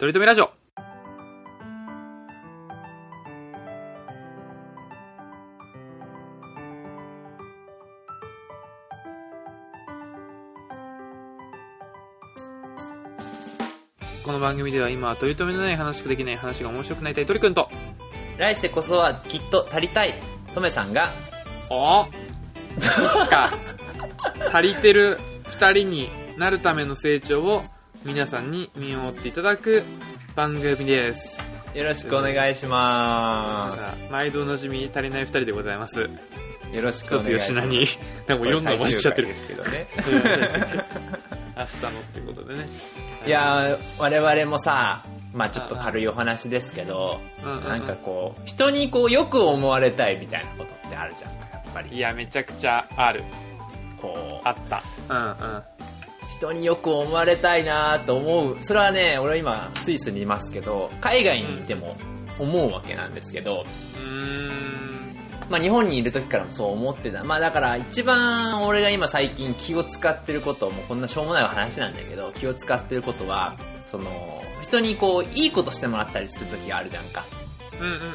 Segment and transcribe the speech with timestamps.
[0.00, 0.46] とりとめラジオ。
[14.24, 17.68] この番組では今は取り留めのない話しかできない話が面白くなりたい鳥くんと、
[18.38, 20.14] 来世こそはきっと足りたい
[20.54, 21.10] トメさんが
[21.68, 22.06] お？
[22.80, 23.50] そっか。
[24.50, 26.08] 足りてる二人に
[26.38, 27.62] なるための成長を
[28.04, 29.82] 皆さんに見守っていただく
[30.34, 31.38] 番組です。
[31.74, 33.76] よろしくお願いしま
[34.10, 35.94] 毎度おなじみ足りない二人でございます。
[35.94, 36.00] す
[36.74, 37.86] よろしくお願いしますに、
[38.26, 39.34] でもいろんなの回しちゃってるこ。
[39.34, 40.86] れ最終回ですけどね
[41.56, 42.68] うん明日のってことでね。
[43.26, 51.36] いやー我々もさまあちょっと軽いお話ですけどうんうんうんなんかこう人にこうよく思われたいみたいなことってあるじゃんや
[51.70, 53.22] っぱりいや、めちゃくちゃある。
[54.00, 54.82] こあった。
[55.08, 55.62] うんうん。
[56.48, 61.96] う人によく思われたいなと思うそれはね俺は今スイスにいますけど海外にいても
[62.40, 63.64] 思うわけなんですけど、
[63.96, 64.70] うーん。
[65.50, 67.24] まあ、日本にいる時からもそう思ってた。
[67.24, 77.24] まあだから一番俺が今最近気を使ってること、もうこんなしょうもない話なんだけど、気を使ってることは、その、人にこう、いいことしてもらったりする時があるじゃんか。
[77.80, 78.06] うんうんうんうん。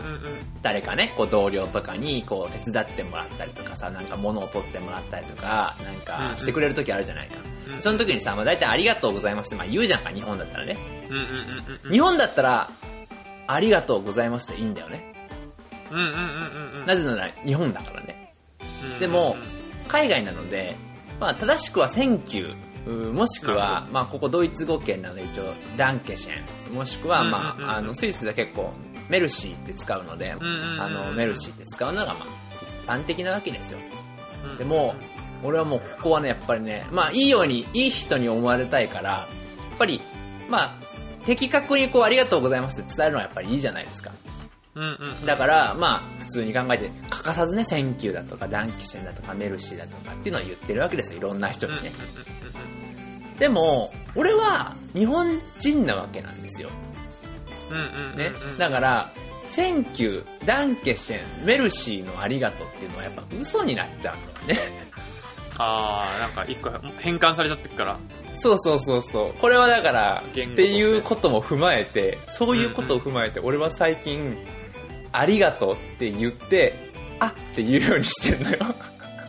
[0.61, 7.35] 誰かね、こう同僚とかにこう手伝ってもらったりとかさ、なんか物を取ってもらったりとか、なんかしてくれる時あるじゃないか。
[7.73, 10.77] うんその時にさ、まあ大体ありがとうございますってまあ言うじゃんか、日本だったらね。
[11.09, 11.91] うんうんうんうん。
[11.91, 12.69] 日本だったら、
[13.47, 15.13] ありがとうございますっていいんだよね。
[15.91, 16.85] うんうんうんうんうん。
[16.85, 18.33] なぜなら日本だからね。
[18.93, 19.35] うんでも、
[19.87, 20.75] 海外なので、
[21.19, 32.19] まあ、正しくは「Thank you」もしくは、まあ、ここドイツ語圏なので一応「Danke schön」もしくは、まうんうんうんあ、あのスイスでは結構「Merci」って使うので、んうんうんあの merci って使うのが、ま
[32.87, 33.79] あ、一般的なわけですよ
[34.49, 34.95] うんでも
[35.45, 39.27] 俺はもうここはねやっぱりねまあいいようにいい人に思われたいからや
[39.75, 40.01] っぱり
[40.49, 40.75] まあ
[41.25, 44.11] 的確にこうありがとうございますって伝えるのはやっぱりいいじゃないですか
[44.75, 45.25] うんうん。
[45.25, 51.91] だから、まあ、普通に考えて、欠かさずね、 thank you だとか、 danke schön だとか、 merci だとかっていうのは言ってるわけですよ、いろんな人にね。
[53.39, 56.69] でも、俺は日本人なわけなんですよ。
[58.17, 58.31] ね。
[58.57, 59.11] だから、
[59.45, 64.84] thank you、danke schön、merci のありがとうっていうのはやっぱ嘘になっちゃうんだよね。
[65.57, 67.97] あー、なんか一個変換されちゃってるから。
[68.37, 69.33] そうそうそうそう。
[69.39, 74.37] これはだから、ってていうことも踏まえて、そういうことを踏まえて、俺は最近、
[75.13, 78.57] ありがとうって言って、あって言うようにしてんのよ。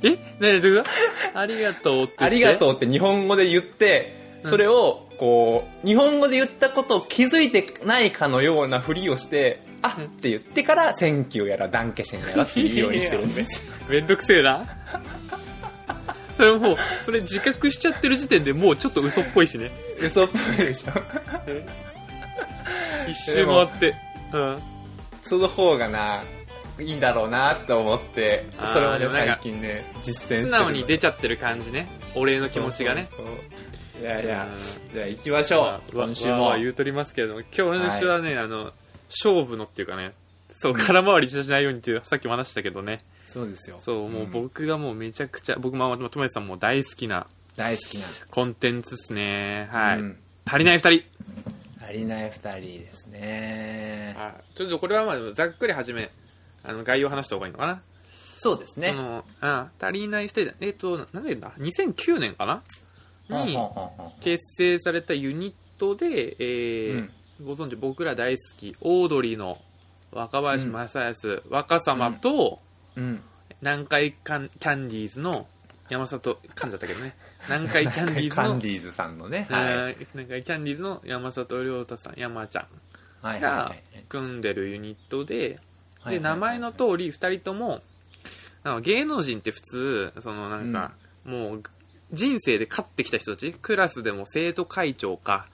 [0.03, 0.10] え？
[0.10, 0.88] ねえ、どういうこ
[1.32, 1.38] と？
[1.38, 2.25] ありがとうって言って？
[2.25, 13.66] ありがとうって日本語で言って、それを、こう、日本語で言ったことを気づいてないかのようなふりをして、あって言ってから、 thank you やら danke schön やらって言うようにしてるんです。
[13.88, 14.66] めんどくせえな。
[16.36, 19.70] それもう、それ自覚しちゃってる時点でもうちょっと嘘っぽいしね。
[19.98, 20.92] 嘘っぽいでしょ。
[23.08, 23.94] 一周回って。
[24.32, 24.58] うん。
[25.22, 26.22] その方がな、
[26.78, 31.88] いいんだろうなって思って、それをね、で最近ね、実践してる素直に出ちゃってる感じね。
[32.14, 33.08] お礼の気持ちがね。
[33.10, 34.03] そうそうそう。
[34.03, 35.62] いやいやうん、じゃあ行きましょう。
[35.62, 36.54] まあ今週も。
[36.58, 38.72] 言うとりますけれども、今日はね、あの、
[39.08, 40.12] 勝負のっていうかね、
[40.50, 43.03] そう、空回りしないようにっていう、さっきも話したけどね。
[43.26, 43.78] そうですよ。
[43.81, 47.26] そう、もううん僕がもうめちゃくちゃ、僕、まあ、友達さんも大好きな
[47.56, 48.04] 大好きな。
[48.31, 49.69] コンテンツっすね。
[49.70, 49.98] はい。
[49.98, 51.04] うん足りない二人。
[51.84, 54.15] 足りない二人ですね。
[54.16, 54.56] はい。
[54.56, 56.10] ちょっとこれはまあ、ざっくりはじめ、
[56.62, 57.82] あの、概要話した方がいいのかな。
[58.38, 58.91] そうですね。
[58.91, 60.53] その、うん、足りない二人だ。
[60.60, 62.62] えっ、と、なんでだ ?2009 年かな？
[63.28, 63.59] に
[64.20, 67.10] 結成されたユニットで、えーうん
[67.44, 69.59] ご存知、僕ら大好き、オードリーの
[70.10, 72.60] 若林正康、若様と、
[72.97, 73.23] うん。
[73.62, 75.47] 南海キャンキャンディーズの
[75.89, 77.15] 山里、噛んじゃったけどね。
[77.49, 79.47] 南海キャンディーズの、カンディーズさんのね。
[79.51, 79.65] えはい。
[79.97, 82.67] ー南海キャンディーズの山里亮太さん、山ちゃん
[83.23, 84.03] はいはいがはい。
[84.09, 85.59] 組んでるユニットで、で、
[86.03, 87.83] はい名前の通り、二人とも、
[88.65, 90.93] あの芸能人って普通、そのなんか、
[91.25, 91.63] もう、
[92.13, 95.47] 人生で勝ってきた人たち、クラスでも生徒会長か、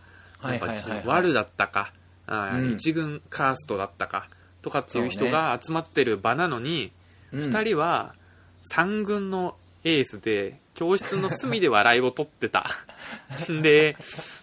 [0.43, 0.75] なんか
[1.07, 1.93] 悪だったか、
[2.27, 4.29] あーうん一軍カーストだったか、
[4.63, 6.93] とかっていう人が集まってる場なのに、
[7.33, 8.15] うん二、人は
[8.63, 12.71] 三軍のエースで、教室の隅で笑いを取ってた。
[13.63, 13.97] で、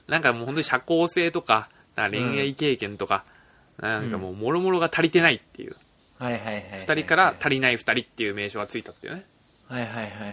[0.08, 3.26] なんかもう本当に社交性とか、なんか恋愛経験とか、
[3.78, 5.76] なんかもう諸々が足りてないっていう。
[6.20, 6.80] はいはいはいはい。
[6.82, 9.26] 二人から足りない二人っていう名称がついたっていうね。
[9.68, 10.32] はいはいはいはいは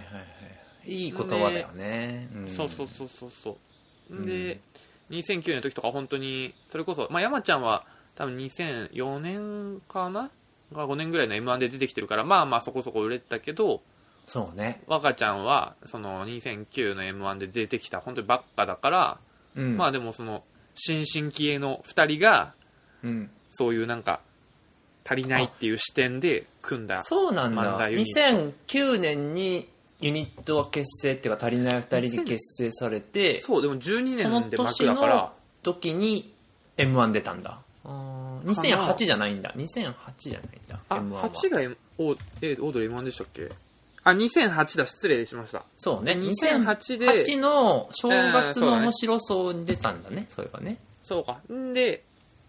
[0.84, 0.92] い。
[0.92, 2.28] いい言葉だよね。
[2.34, 3.58] んそうそうそうそうそ
[4.10, 4.14] う。
[4.16, 4.60] うんで、
[5.10, 7.84] 2009年の時とか本当に、それこそ、まあ山ちゃんは
[8.16, 10.30] 多分2004年かな
[10.72, 13.82] が5年ぐらいの M1 で出てきてるから、まあまあそこそこ売れてたけど、
[14.26, 14.82] そうね。
[14.86, 19.18] 若ちゃんは、その2009の M1 で出てきた本当にばっかだから、
[19.54, 19.76] うん。
[19.76, 20.42] まあでもその、
[20.74, 22.54] 新進気鋭の2人が
[23.02, 23.30] うん。
[23.50, 24.20] そういうなんか
[25.08, 27.76] 足りないっていう視点で組んだそうなん漫だ。
[27.78, 29.68] 才ユニッ2009年に
[30.00, 36.34] ユニットは結成っていうか、足りない二人で結成されて、そうでも12その年で幕年だからの時に
[36.76, 37.62] M1 出たんだ。
[38.44, 39.52] 2008じゃないんだ。
[39.56, 40.78] 2008じゃないんだ。
[40.88, 43.48] あ M1 は8が M- オーえーオードリー M1 でしたっけ？
[44.04, 46.12] あ2008だ失礼しましたそうね。
[46.12, 50.26] 2008で2008の正月の面白そうに出たんだね。
[50.28, 50.78] そういえばね。
[51.02, 52.02] そうかんで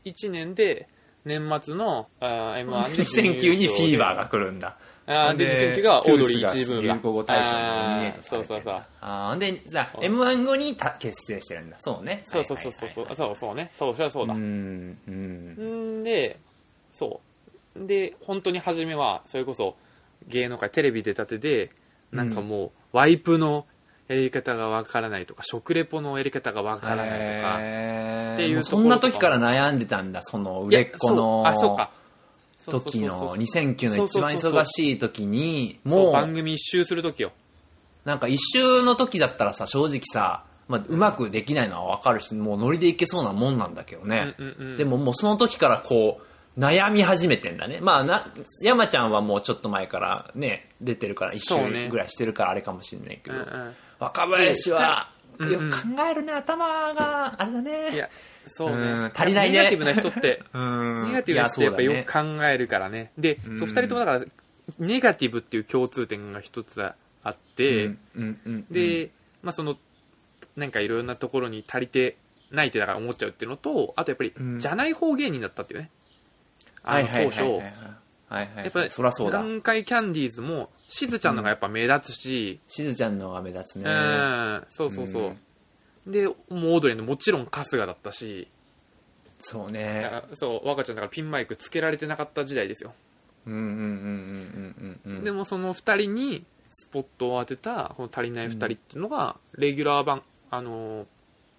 [0.05, 0.87] 1年で
[1.25, 4.77] 年末のあー M1 で2009にフィーバーが来るんだ。
[5.09, 8.57] あーで2009がオードリー一部流行語大賞にノミネートされてそう。
[8.57, 11.77] そうそうあーで、じゃあ M1 後にた結成してるんだ。
[11.79, 12.21] そうね。
[12.25, 12.89] そうそうそうそう。
[12.89, 13.55] そうそうそう。
[13.55, 13.71] ね。
[13.73, 14.33] そうそりゃそうだ。
[14.33, 14.97] うん。
[15.07, 15.99] うん。
[16.01, 16.37] んで
[16.91, 17.21] そ
[17.75, 17.87] う。
[17.87, 19.75] で本当に初めはそれこそ
[20.27, 21.71] 芸能界テレビ出たてで
[22.11, 23.65] なんかもうワイプの
[24.07, 27.59] やり方がわからないとか食レポのやり方がわからないとかっ
[28.37, 30.21] ていうもそんな時から悩んでたんだ。
[30.21, 31.43] その売れっ子の。
[31.45, 31.91] あそうか
[32.67, 33.63] 時のそうそうそうそう。
[33.63, 37.31] 2009の一番忙しい時に、もう番組一周する時よ。
[38.05, 44.35] なんか一周の時だったらさ、正直さ、まあ、うまくできないのはわかるし、もうノリでいけそうなもんなんだけどね。
[44.37, 44.77] うんうんうん。
[44.77, 47.79] でももうその時からこう、悩み始めてんだね。
[47.81, 48.33] まあな、
[48.63, 53.75] 山ちゃんはもうちょっと前からね、出てるから、一周ぐらいしてるからあれかもしれないけど、うんうん。
[53.99, 55.77] 若林は、よく考
[56.09, 58.09] えるね、頭が、あれだね。
[58.47, 58.75] そうね。
[58.75, 59.57] うん足りないね。
[59.57, 61.03] ネガティブな人って うん。
[61.07, 63.11] ネガティブな人ってやっぱよく考えるからね。
[63.17, 63.59] でうん。
[63.59, 64.25] そう二人ともだから
[64.79, 66.95] ネガティブっていう共通点が一つあ
[67.29, 69.09] って、うんうんうんで、
[69.41, 69.77] まあその
[70.55, 72.17] なんかいろんなところに足りて
[72.51, 74.59] ないってだから思っちゃうっていうのとあとやっぱり、うん。
[74.59, 75.89] じゃない方芸人だったっていうね。
[76.83, 77.41] あの当初。
[78.29, 79.41] はいはいやっぱりそらそうだ。
[79.41, 83.83] 南海キャンディーズもしずちゃんのがやっぱ目立つし、しずちゃんのが目立つね。
[83.85, 84.65] うん。
[84.69, 85.37] そうそうそう、
[86.07, 88.47] でもうオードリーのもちろん春日だったし、
[89.39, 90.09] そうね。
[90.11, 92.93] あそう若ちゃんだからピンマイクつけられてなかった時代ですよ、
[93.45, 101.05] うんうんうんうんうんうんうんでもその2人にスポットを当てたこの足りない2人っていうのがレギュラー版あの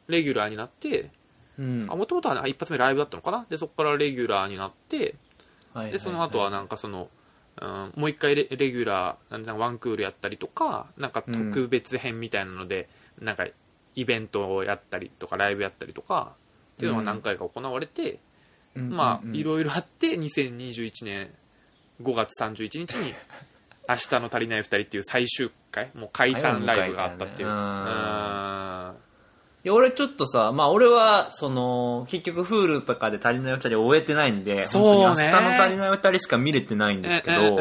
[0.07, 1.11] レギュラーになって
[1.59, 1.87] うん。
[1.87, 3.47] もともとはね一発目ライブだったのかな？
[3.49, 5.15] でそこからレギュラーになって
[5.91, 7.09] でその後はなんかその、
[7.61, 12.89] うん、もう一回レレギュラーなんかワンクールやったりとかなんか特別編みたいなので、
[13.21, 13.47] なんか
[13.99, 16.35] イベントをやったりとかライブやったりとか
[16.77, 18.21] っていうのが何回か行われて、
[18.77, 18.91] うん。
[18.91, 21.31] まあいろいろあって2021年
[22.01, 23.13] 5月31日に
[23.89, 27.51] 「明日の足りない2人」っていう最終回もう解散ライブがあったっていう、う
[29.65, 35.07] いや俺ちょっとさ、まあ俺は、その、結局、フールとかで足りない二人を終えてないんで、そうね。
[35.07, 37.59] 本当に明日の足りない二人しか見れてないんですけど、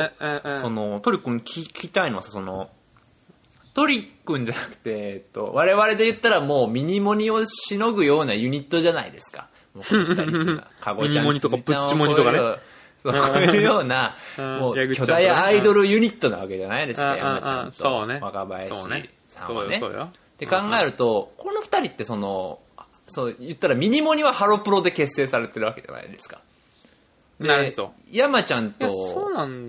[0.61, 2.69] その、トリ君聞聞きたいのはさ、その、
[3.77, 9.49] トリ君じゃなくて、えっと、我々で言ったらもうミニモニをしのぐようなユニットじゃないですか。
[9.75, 12.39] もうこの二人っていうのは、 かごちゃん、ミニモニとかプッチモニとかね。
[13.03, 14.57] そういうような、うん。
[14.57, 17.19] もう巨大アイドルユニットなわけじゃないですか、うん。
[17.19, 17.65] 山ちゃんと。
[17.65, 18.19] うんそうね。
[18.19, 19.09] 若林さんはね。
[19.29, 20.09] そうよそうよ。
[20.11, 22.57] って考えると、この二人ってその、
[23.07, 26.41] そう言ったらミニモニはハロプロで結成されてるわけじゃないですか。
[27.39, 27.93] でなるほど。
[28.11, 28.87] 山ちゃんと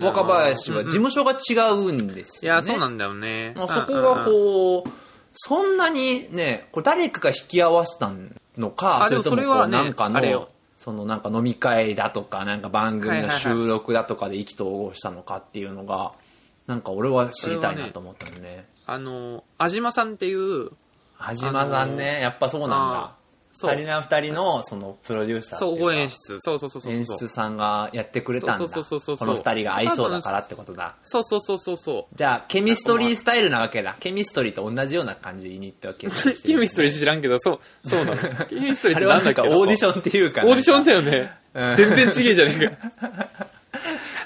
[0.01, 2.55] 若林は事務所が違うんですよね。
[2.55, 3.53] いやそうなんだよね。
[3.55, 4.89] まあそこがこう、
[5.33, 8.11] そんなにね、これ誰かが引き合わせた
[8.57, 16.13] のか、あそれともこうなんかの、そのなんか飲み会だとか、なんか番組の収録だとかで意気投合したのかっていうのが、
[16.65, 18.65] なんか俺は知りたいなと思ったのね。
[18.87, 20.71] あの安島さんっていう
[21.15, 22.75] はじまさんね、やっぱそうなんだ。
[22.77, 23.18] あ。
[23.59, 28.67] そう足りない二人のそのプロデューサーっていうか総合演出そうそうそうそう演出さんがやってくれたんだ。
[28.67, 30.95] そうそうそうそうこの二人が合いそうだからってことだ。
[31.03, 33.95] そうそうそうそうそうじゃあ、ケミストリースタイルなわけだ。
[33.99, 36.07] ケミストリーと同じような感じに言ってわけ
[36.45, 38.45] ケミストリー知らんけど、そう、そうなの。
[38.45, 40.99] ケミストリーってあれはなんんなだっけかオーディションっていうかオーディションだよ。
[40.99, 41.33] よね。
[41.53, 43.47] うん全然ちげえじゃねえか。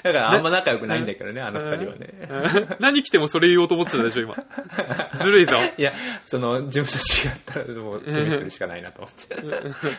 [0.04, 2.10] だからあんま仲良くないんだけどね、あの二人はね。
[2.28, 4.36] うん何来てもそれ言おうと思ってたでしょ、今。
[5.16, 5.52] ずるいぞ。
[5.78, 5.94] いや、
[6.26, 9.34] その、事務所違ったらもうケミスしかないなと思って。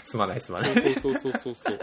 [0.04, 0.74] すまないすまない。
[0.76, 1.80] そうそうそうそうそう。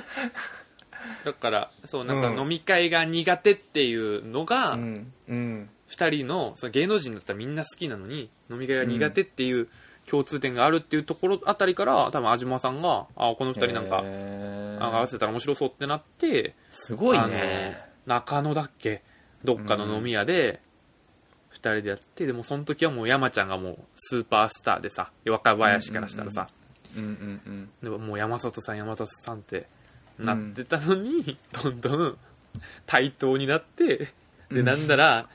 [1.24, 4.78] だから、そう、なんうんか飲み会が苦手っていうのが。
[5.26, 9.68] 二人の、その芸能人だったらみんな好きなのに、飲み会が苦手っていう
[10.06, 14.04] 共通点があるっていうところあたりから、多分安島さんが、あ、この二人なんか、
[14.80, 17.91] 合わせたら面白そうってなって、すごいあね。
[18.06, 19.02] の中野だっけ？
[19.44, 20.60] どっかの飲み屋で
[21.52, 26.48] 2人でやってでもその時はもう山ちゃんがもうスーパースターでさ若林からしたらさ、
[26.96, 27.68] うんうんうん。
[27.82, 29.66] でももう山里さん山里さんって
[30.18, 32.18] なってたのに、どんどん
[32.86, 34.12] 対等になって
[34.50, 35.28] でなんなら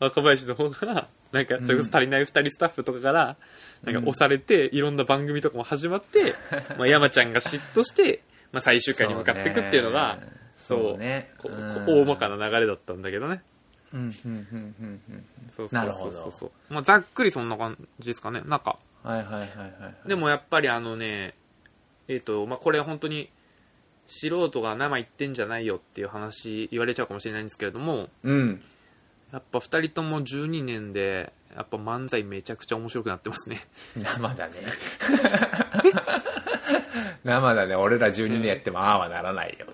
[0.00, 3.36] 若林の方がなんか、それこそ足りない二人スタッフとかから、
[3.82, 6.32] なんか押されて、いろんな番組とかも始まって、
[6.78, 10.20] まあ、山ちゃんが嫉妬して、まあ、最終回に向かっていくっていうのが、
[10.64, 10.98] そう。
[10.98, 11.30] ね。
[11.38, 11.86] こううん。
[11.86, 13.42] 大まかな流れだったんだけどね。
[13.92, 15.24] うんうんうんうんうん。
[15.54, 16.12] そうそうなるほど。
[16.12, 16.50] そうそう。
[16.68, 18.40] まあ、ざっくりそんな感じですかね。
[18.46, 19.44] なんか、はいはいはいは
[20.04, 20.08] い。
[20.08, 21.34] でもやっぱりあのね、
[22.08, 23.30] えっ、と、まあ、これ本当に、
[24.06, 28.62] 素人が生言ってんじゃないよっていう話言われちゃうかもしれないんですけれども、うん。
[29.32, 33.60] やっぱ二人とも12年で、やっぱ漫才めちゃくちゃ面白くなってますね。
[33.96, 34.54] 生だね
[37.24, 39.66] 生だね俺ら12年やってもああはならないよ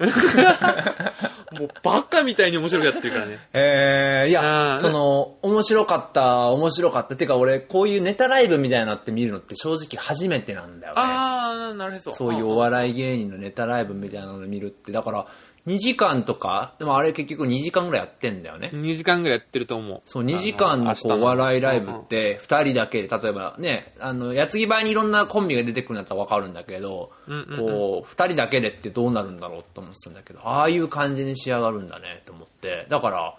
[1.58, 3.38] もうバカみたいに面白くやってるからね。
[3.52, 7.16] えー、いや、その、面白かった、面白かった。
[7.16, 11.02] てか俺、こういうネタライブみたいなのって見るのって正直初めてなんだよね。
[11.02, 12.12] あー、なるほど。
[12.12, 14.92] そういうお笑い芸人のネタライブみたいなのを見るって。
[14.92, 15.26] だから、
[15.66, 18.70] 2時間とか、でもあれ結局2時間ぐらいやってんだよね。
[18.72, 20.00] 2時間ぐらいやってると思う。
[20.04, 27.12] そう、2時間のこうお笑いライブって、2人だけで、例えばね、あの、矢継ぎ早にいろんなコンビが出てくるんだったらわかるんだけど、
[27.56, 33.34] こう、2人だけでってどうなるんだろうと思ってたんだけど、ああいう感じに仕上がるんだねと思って、だから、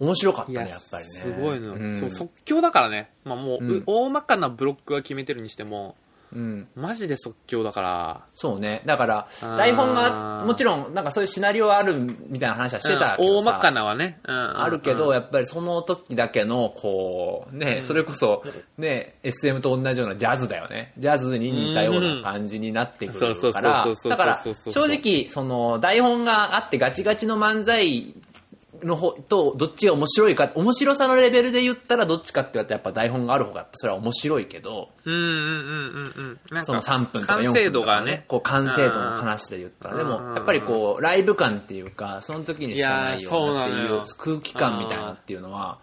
[0.00, 1.10] 面白かったね、やっぱりね。
[1.10, 3.10] すごいのよ、うんそう、即興だからね。
[3.24, 5.94] まあもう、うん大まかなブロックは決めてるにしても、
[6.34, 6.68] うん。
[6.74, 8.82] マジで即興だから、そうね。
[8.86, 14.20] だから台本が、もちろん、なんかそういうシナリオあるみたいな話はしてたけどさうん大まかなはね。
[14.26, 18.42] うんあるけど、やっぱりその時だけの、こう、ね、それこそ、
[18.78, 20.92] ね、SM と同じようなジャズだよね。
[20.98, 28.14] ジャズに似たような感じになってくるからだから、正直、その、台本があってガチガチの漫才
[28.84, 38.24] の方と、どっちが面白いか、面白さのレベルで言ったらどっちかって言われたらやっぱ台本がある方が、それは面白いけど、うんうんうんうんその3分とか4分とか、ね、完成度がね。
[38.28, 45.78] こう完成度の話で言ったら、でも、やっぱりこう、ライブ感っていうか、その時にしかないようなっていう空気感みたいなっていうのは、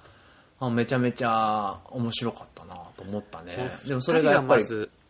[0.60, 3.72] あめちゃめちゃ面白かったなと思ったね。
[3.86, 4.63] でもそれがやっぱり、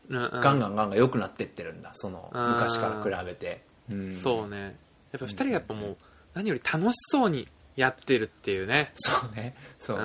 [0.10, 3.64] ガンガンガンガン良くなってってるんだ、その、うん昔から比べて。
[3.92, 4.78] うんそうね。
[5.12, 5.98] やっぱ二人がやっぱもう、
[6.34, 8.92] 何より楽しそうにやってるっていうね。
[8.96, 9.56] そうね。
[9.80, 10.04] そうね。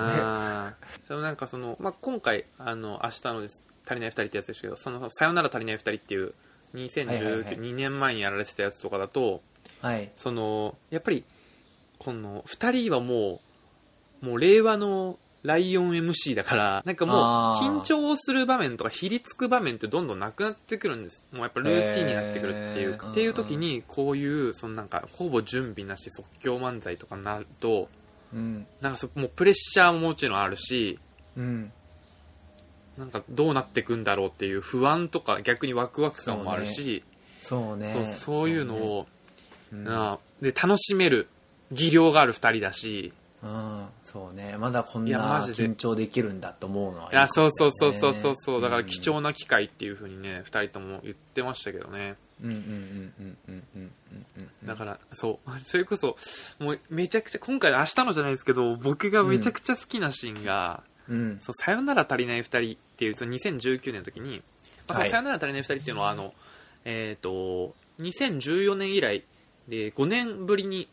[1.07, 9.41] そのなんかその、まあ、今回、あの、明日のです、足りない二人ってやつですけど、その、さよなら足りない二人っていう、はいはいはい2019年前にやられてたやつとかだと、
[9.81, 10.11] はい。
[10.15, 11.23] その、やっぱり、
[11.97, 13.39] この、二人はも
[14.21, 15.17] う、もう令和の
[15.47, 21.23] ライオン MC だから、なんかもう、緊張する場面とか、ひりつく場面ってどんどんなくなってくるんです。
[21.31, 22.91] もうやっぱルーティンになってくるっていう。
[22.91, 27.87] へーっていう時に、こういう、そのなんか、ほぼ準備なし即興漫才とかになると、
[28.33, 28.67] うん。
[28.81, 30.99] なんかそもうプレッシャーももちろんあるし、
[31.37, 31.71] うん。
[32.97, 37.03] なんかどうなっていくんだろうっていう不安とか逆にワクワク感もあるし、
[37.41, 37.93] そうね。
[37.93, 39.07] そうそういうのを、
[39.71, 41.29] ね、うんで楽しめる
[41.71, 43.13] 技量がある二人だし、
[43.43, 44.57] うん、そうね。
[44.57, 48.61] まだこんな緊張できるんだと思うのはいい、ね、いや、そうそうそうそうそうそう。
[48.61, 52.15] だから貴重な機会っていうふうにね、二、人とも言ってましたけどね。
[52.43, 53.91] うんうんうんうんうんうん
[54.39, 54.67] うん。
[54.67, 55.51] だから、そう。
[55.65, 56.17] それこそ、
[56.59, 64.41] もうめちゃくちゃ、今回明日のじゃないですけど、僕がめちゃくちゃ好きなシーンが、うん、そう、さよなら足りない二人っていう、2019年の時に、
[64.87, 66.33] まあ、さよなら足りない二人っていうのは、あの、
[66.85, 69.23] えっ、ー、と、2014年以来
[69.67, 70.87] で、5年ぶりに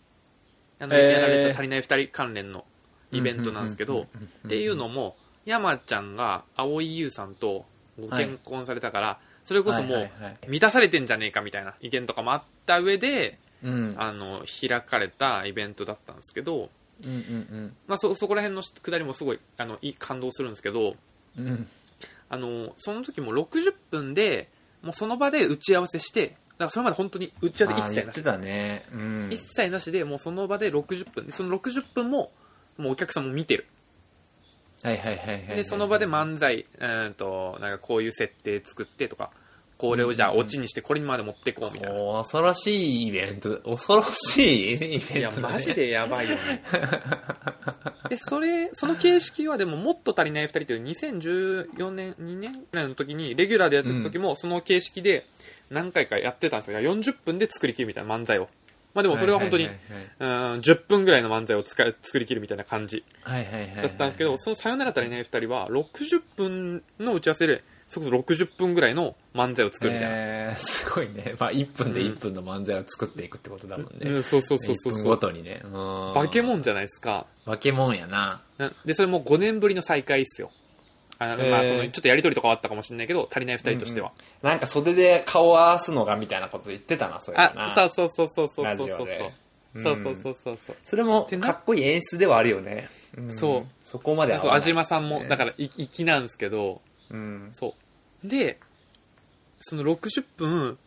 [0.93, 2.65] やられた足りない二人関連の
[3.13, 4.07] イベントなんですけど、
[4.47, 7.65] っていうのも山ちゃんが蒼井優さんと
[8.01, 10.11] ご結婚されたから、それこそもはいう
[10.49, 13.95] 満たされてんじゃねえかみたいな意見とかもあった上でうん。
[13.97, 16.69] あの開かれたイベントだったんですけど、
[17.03, 20.95] うんうんまあ、そそこら辺のくだりもすごいあのいい感動するんですけど
[21.39, 21.47] うん。
[21.47, 21.69] うん
[22.31, 24.49] あのその時も60分で
[24.83, 28.41] もうその場で打ち合わせしてだからそれまで本当に打ち合わせ一切なし。
[28.41, 28.85] ね。
[28.93, 29.29] うん。
[29.31, 31.27] 一切なしでもうその場で60分。
[31.27, 32.31] でその60分も
[32.79, 33.67] もうお客さんも見てる。
[34.83, 39.31] はいはいはいはいはいでその場で漫才うーんとなんかこういう設定作ってとか
[39.79, 43.59] これをじゃあオチにしてこれにまで持ってこうみたいな、恐ろしいイベント。
[43.65, 45.21] 恐ろしいイベントだね。
[45.21, 46.63] いやマジでやばいよね。
[48.09, 55.27] でそれその形式はでももっと足りない2人という2014年2年ぐらいの時にレギュラーでやってた時もその形式で
[55.75, 56.79] 何回かやってたんですよ。
[56.79, 58.49] 40分で作り切るみたいな漫才を。
[58.95, 59.75] まあでもそれは本当に、はい
[60.21, 63.33] うん10分ぐらいの漫才を使い作り切るみたいな感じだ
[63.87, 71.35] ったんですけど、そのさよなら足りない2人は60分の打ち合わせでそれこそ60分ぐらいの漫才を作るみたいな、えー、すごいね。
[71.39, 74.11] まあ、1分で1分の漫才を作っていくってことだもんね。
[74.11, 75.61] うん、そうそうそうそう1分そうごとにね。
[75.65, 75.71] うん。
[76.15, 77.27] 化け物じゃないですか。
[77.45, 78.43] 化け物やな。
[78.59, 80.51] なでそれも5年ぶりの再会っすよ
[81.19, 89.33] あ、まあそのちょっとやり取りとかはあったかもしれないけど足りない2人としては、なんか袖で顔を合わすのがみたいなこと言ってたな、それあそうそうそうそうそうそうそうそう。
[89.77, 92.89] そうそうそうそうそうそれもかっこいい演出ではあるよね。
[93.21, 93.33] ん。
[93.33, 93.67] そう。
[93.85, 95.29] そこまでそう、安島さんも、ね。
[95.29, 96.81] だから、い行きなんですけど、
[97.11, 97.49] うん。
[97.51, 97.75] そ
[98.25, 98.29] う。
[98.29, 98.59] で、
[99.61, 100.79] その60分、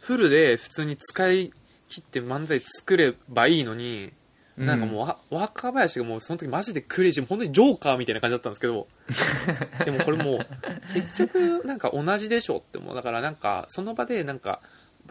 [0.00, 1.52] フルで普通に使い
[1.88, 4.12] 切って漫才作ればいいのに、
[4.56, 8.86] なんかもうわ、若林がもうその時マジでクレイジー、本当にジョーカーみたいな感じだったんですけど、
[9.84, 10.46] でもこれもう、
[10.92, 14.60] 結局なんか同じでしょって、もうだからなんか、その場でなんか、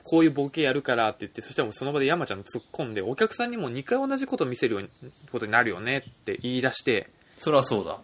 [0.04, 4.90] こういうボケやるからって言って、そしたらもうその場で山ちゃん突っ込んで、お客さんにも2回同じこと見せるように
[5.32, 8.00] ことになるよねって言い出して、そりゃそうだ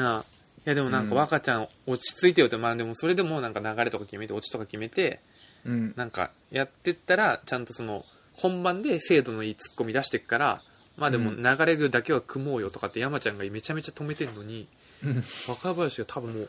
[0.00, 0.24] ああ
[0.66, 5.20] いやでもなんかうん若ちゃん落ち着いてよって、まあでもそれでもなんか流れとか決めて、オチとか決めて、
[5.64, 5.92] うん。
[5.96, 10.62] なんかやってったら、ちゃんとその、本番で精度のいいツッコミ出していくから、
[10.98, 11.42] まあでもうん。
[11.42, 14.68] 流れ具だけは組もうよとかって山ちゃんがめちゃめちゃ止めてんのに、
[15.04, 15.24] うん。
[15.46, 16.48] 若林が多分もう、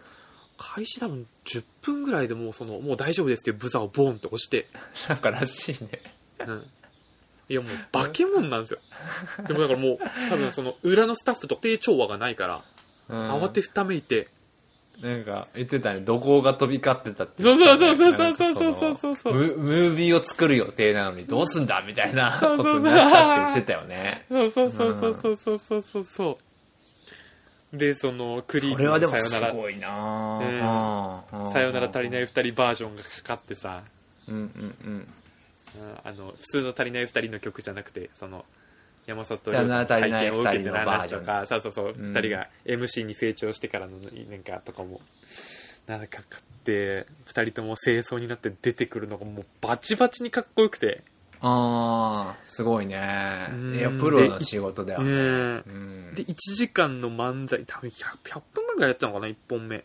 [0.58, 4.66] 開始多分10分ぐらいでもうその、もう大丈夫ですっていうブザーをボーンって押して、
[5.08, 5.90] なんからしいね。
[6.46, 6.66] うん。
[7.48, 8.80] いやもう化け物なんですよ。
[9.48, 12.64] でもだからもう、多分その裏のスタッフと定調和がないから、
[13.10, 14.30] 慌てふためいて、
[15.02, 16.02] なんか言ってたね。
[16.02, 19.16] 怒号が飛び交ってたってそう言ってそうたねそうそうそうそうそう。
[19.16, 24.26] そムムービーを作る予定なのにどうすんだみたいなそうそうことになったって言ってたよね。
[24.30, 25.58] そうそうそうそうそうそう。
[25.60, 26.38] そうそうそ
[27.74, 31.24] うでそのクリームそれはでのもすさよならごいな。
[31.50, 33.84] うさよなら足りない二人バージョンがかかってさ
[34.28, 34.36] うん。
[34.36, 34.50] うん。
[34.54, 35.08] うんうん
[36.04, 38.44] あの普通の足りない二人の曲じゃなくてその
[39.10, 42.06] 山里さよなら足りない体験を受けて二人の話とかそうそうそううん。
[42.06, 45.02] 二人が MC に成長してからのなんかとかも
[45.88, 51.04] なんかかかって二人とも清掃になって出てくるのがもうバチバチにかっこよくて。
[51.42, 53.48] ああすごいね。
[53.54, 53.74] うん。
[53.74, 55.64] いやプロの仕事だよね。
[56.14, 57.94] で1時間の漫才多分 100,
[58.26, 59.84] 100 分ぐらいやったのかな1本目。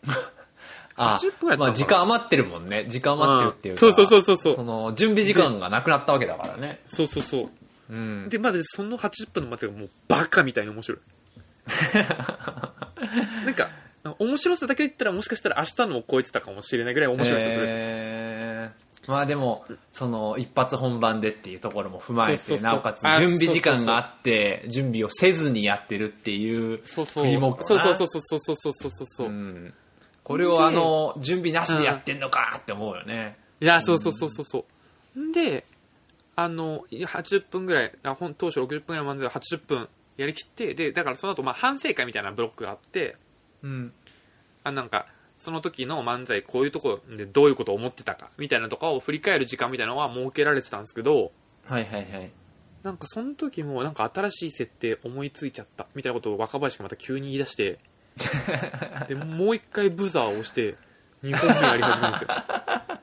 [0.97, 2.85] あ80分ぐらいまあ時間余ってるもんね。
[2.89, 4.53] 時間余ってるっていうかそうそうそうそう。
[4.53, 6.81] その準備時間がなくなったわけだからね。
[6.87, 7.49] そうそうそう
[7.89, 8.29] うん。
[8.29, 10.99] でまずその80分の漫才がもうバカみたいに面白い。
[13.45, 13.69] なんか
[14.19, 19.11] 面白さだけで言ったらもしかしたら明日のを超えてたかもしれないぐらい面白い人です、えー。
[19.11, 27.25] まあでもその一発本番でっていうところも踏まえてなおかつあ準備時間があって準備をせずにやってるっていうそうそう。
[27.25, 29.73] 振りもそうそうそうそうそうそうそうそうそう、うん。
[30.23, 33.37] これをあの準備なしでやってんのかって思うよね。
[33.59, 34.65] いやそうそうそうそうそ
[35.15, 35.31] うん。
[35.31, 35.65] で
[36.35, 43.15] あの80分ぐらいあ本当初60分ぐらいの漫才を80分やりきってでだからその後まあ反省会みたいなブロックがあって
[43.63, 43.93] うん。
[44.63, 51.31] あなんかその時の漫才こういうところでどういうことを思ってたかみたいなとかを振り返る時間みたいなのは設けられてたんですけど
[51.65, 52.31] はいはいはい。
[52.83, 57.79] なんかその時もなんか新しい設定思いついちゃったみたいなことを若林がまた急に言い出して
[59.09, 60.75] でもう一回ブザーを押して
[61.23, 62.29] 2本目やり始めるんですよ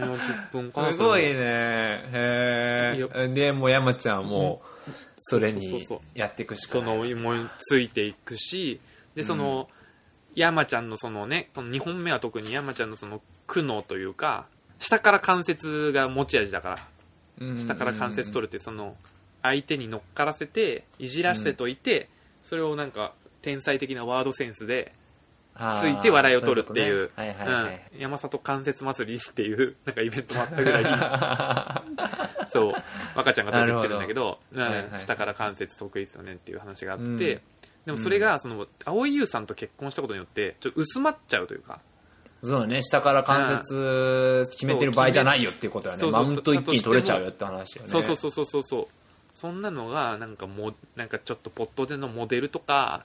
[0.00, 1.28] 3 4 0分かなすごいね。
[1.34, 7.10] へえでもう山ちゃんはもうそれにそうそうそうやっていくしかそない。
[7.10, 8.80] の思いついていくし
[9.14, 9.68] でその、
[10.34, 14.46] 山ちゃんのそのねその2本目は特に山ちゃんのその苦悩というか
[14.78, 16.78] 下から関節が持ち味だから。
[17.58, 18.94] 下から関節取るってその
[19.42, 22.08] 相手に乗っからせていじらせといて、
[22.44, 24.92] それをなんか天才的なワードセンスで
[25.54, 27.10] ついて笑いを取るっていう。
[27.98, 32.48] 山里関節祭りっていう なんかイベントもあったぐらい。
[32.48, 32.74] そう。
[33.14, 34.38] 若ちゃんがそう言ってるんだけど
[34.98, 37.18] 下から関節得意ですよねっていう話があって、うん。
[37.18, 37.40] で
[37.88, 41.80] もそれがその蒼井優さんと結婚したことによってちょっと薄まっちゃうというか。
[42.42, 46.10] そうね下から関節決めてる場合じゃないよっていうことだね。
[46.10, 47.88] マウント一気に取れちゃうよって話よね。
[47.88, 48.86] そうそうそうそうそうそう。
[49.32, 53.04] そんなのがなんかもうなんかちょっとポットでのモデルとか、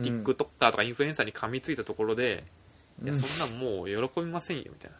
[0.00, 0.22] うん。
[0.22, 2.44] TikToker とかインフルエンサーに噛みついたところで、
[3.02, 4.96] いやうんそんなんもう喜びませんよみたいな。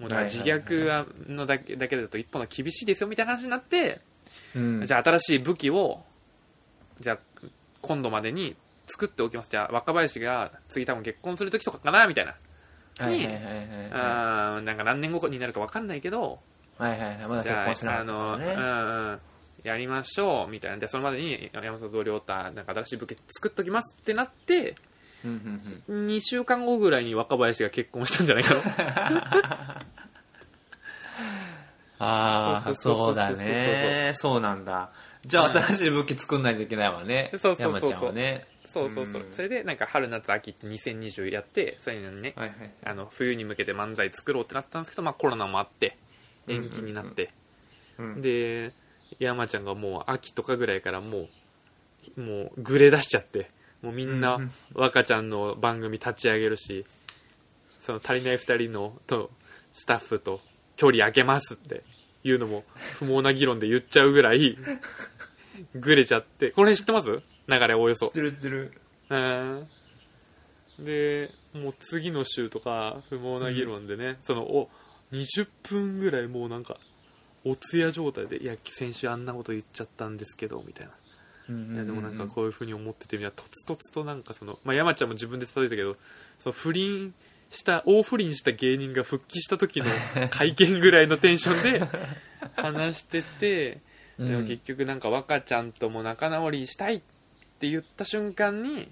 [0.00, 0.68] もうだから自はいはいはい。
[0.68, 4.00] 虐はのだけだけだと一本の厳しいですよみたいな話になって、
[4.54, 4.84] うん。
[4.86, 6.02] じゃあ新しい武器を
[7.00, 7.18] じゃあ
[7.82, 9.50] 今度までに作っておきます。
[9.50, 12.34] じゃあ若林が次多分結婚する時とかかなみたいな、
[12.98, 13.44] はいはいはいはい。
[13.92, 16.38] あーなんか何年後になるか分かんないけど
[16.78, 17.26] はいはいはい。
[17.28, 19.20] まだじゃ結婚してなあ、かったあの、うんうん、
[19.62, 20.78] やりましょう、みたいな。
[20.78, 24.74] で、それまでに山里亮太、なんか新しい武器作っときますってなって、
[25.24, 25.30] うん
[25.88, 26.06] うんうん。
[26.06, 29.86] 2週間後ぐらいに若林が結婚したんじゃないかな。
[32.02, 34.14] ああそうだね。
[34.16, 34.90] そうなんだ。
[35.26, 37.30] じゃあ新しい武器作んないといけないわね。
[37.36, 37.90] そうそうそうそう。
[37.90, 38.46] 山ちゃんはね。
[38.64, 39.22] そうそうそう。
[39.22, 39.28] う。
[39.28, 42.70] んそれで、なんか春夏秋って2020やって、そういうのにね、はいはい。
[42.84, 45.98] あの、冬に向けて漫才作ろうってなったんですけど、まあコロナもあって、
[46.48, 47.30] 延期になって、
[47.98, 48.22] うん。
[48.22, 48.72] で、
[49.18, 51.28] 山ちゃんがもう秋とかぐらいからも
[52.16, 53.50] う、もうグレ出しちゃって、
[53.82, 56.84] もうみんなうん若ちゃんの番組立ち上げるし、
[57.80, 59.30] その足りない二人のと
[59.72, 60.40] スタッフと
[60.76, 61.82] 距離空けますって
[62.24, 64.56] いうのも不毛な議論で言っちゃうぐらい、
[65.74, 67.10] グレちゃって、この辺知ってます？
[67.48, 68.12] 流れおおよそ知っ。
[68.12, 68.72] てる知ってる。
[69.10, 69.66] うん。
[70.84, 74.70] で、もう次の週とか、不毛な議論でね、その、お、
[75.12, 76.78] 20分ぐらいもうなんか、
[77.44, 80.92] お通夜状態で、いや、先週あんなこと言っちゃったんですけど、みたいな。
[81.50, 85.96] いやでもなんかこういうふうに思っててみたいなとつとつとなんかその、まあ、山ちゃんも自分で伝えたけど
[86.38, 87.12] その不倫
[87.50, 89.86] した大不倫した芸人が復帰した時の
[90.30, 91.84] 会見ぐらいのテンションで
[92.54, 93.80] 話してて、
[94.18, 94.30] うん。
[94.30, 97.00] でも結局なんか若ちゃんとも仲直りしたいっ
[97.58, 98.88] て言った瞬間に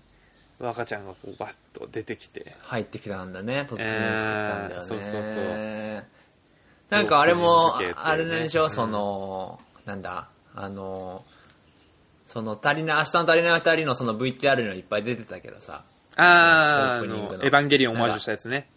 [0.58, 2.56] 若ちゃんがこうバッと出てきて。
[2.62, 6.17] 入ってきたんだね突入してきたんだよね、えーそうそうそう
[6.90, 8.70] なんかあれもあれなんでしょ、うん。
[8.70, 11.24] そのなんだあの
[12.26, 15.84] その足りない明日の足りない二人のその VTR にはいっぱい出てたけどさ。
[16.20, 18.68] あーあエヴァンゲリオンオマージュしたやつね。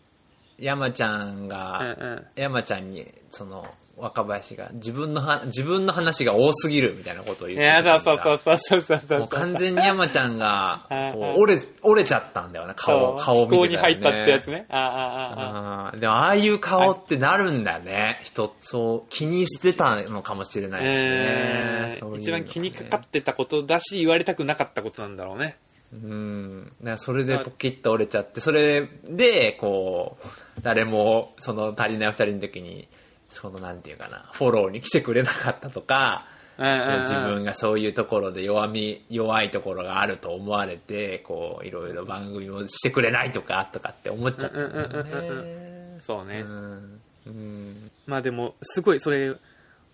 [0.59, 2.25] 山ちゃんうんが、うん。
[2.35, 3.65] 山ちゃんにその
[3.97, 9.19] 若林が自分のは自分の話が多すぎるみたいなことを言っていやたそうそうそうそうそうそう。
[9.19, 10.87] もう完全に山ちゃんが
[11.37, 14.65] 折れ折れちゃったんだよな顔顔見てね、に入ったってやつね。
[14.69, 25.57] ああああああでもああいう顔ってなるんだよね、人そう気にしてたのかもしれないしね、えーそういう一番気にかかってたことだし言われたくなかったことなんだろうね。
[25.93, 26.71] うん。
[26.97, 32.87] それでポキッと折れちゃってそれでこう誰もその足りない二人の時に
[33.31, 36.25] そのなんていうかなフォローに来てくれなかったとか、
[36.57, 47.01] 自分がそういうところで弱み弱いところがあると思われてこういろいろ番組をしてくれないとかとかって思っちゃったんだようんうんそうね、うん。
[47.27, 47.91] うん。
[48.05, 49.35] まあでもすごいそれ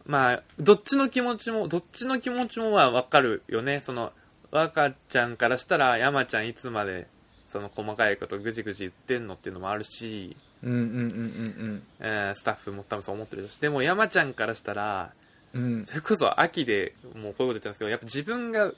[0.06, 3.82] まあどっちの気持ちもどっちの気持ちもまあ分かるよね。
[3.82, 4.14] その
[4.52, 7.08] 若ちゃんからしたら山ちゃんいつまで
[7.46, 10.36] その細かいことぐじぐじ言ってんのっていうのもあるし、
[10.68, 15.12] スタッフも多分そう思ってるしでも山ちゃんからしたら
[15.54, 15.64] うん。
[15.64, 18.72] うんそれこそ秋でもうこういうこと言ってたんですけどやっぱ自分が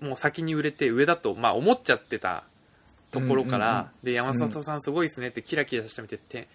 [0.00, 2.44] もう先に売れて上だとまあ思っちゃってた
[3.10, 3.88] ところから、うんうんうん。
[4.04, 6.48] で山里さんすごいですねってキラキラしてみてて、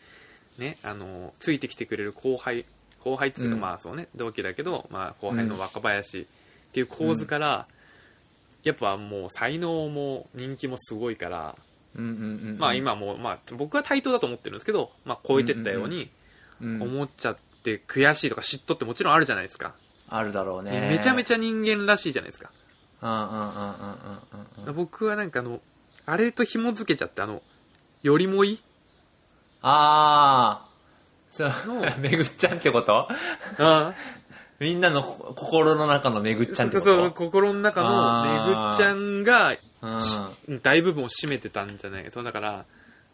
[0.57, 2.65] ね、あのついてきてくれる後輩
[3.03, 3.61] 後輩っていうか、うん。
[3.61, 6.25] まあそうね同期だけど、まあ、後輩の若林っ
[6.73, 7.67] ていう構図から、
[8.63, 11.55] やっぱもう才能も人気もすごいから、
[11.97, 16.09] うんうんうんまあ今もう、まあ、僕は対等だと思ってるんですけど、まあ、超えてったように
[16.61, 19.75] うん思っちゃって悔しいとか嫉妬ってもちろんあるじゃないですか、
[20.09, 20.89] あるだろうね。
[20.91, 22.51] めちゃめちゃゃ人間らしいじゃないですか。
[23.01, 23.49] うんうんうんうんうん。
[24.59, 25.59] うんうん僕はなんかあの
[26.05, 27.41] あれと紐付けちゃってあの
[28.03, 28.61] よりもいい？
[29.61, 30.67] ああ
[31.31, 31.51] そう。
[31.65, 33.07] の めぐっちゃんってこと？
[33.59, 33.93] あ
[34.59, 39.55] みんなのこ心の中のめぐっちゃんってそうこと心の中のめぐっちゃんが
[40.47, 42.65] うん大部分を占めてたんじゃないそうだから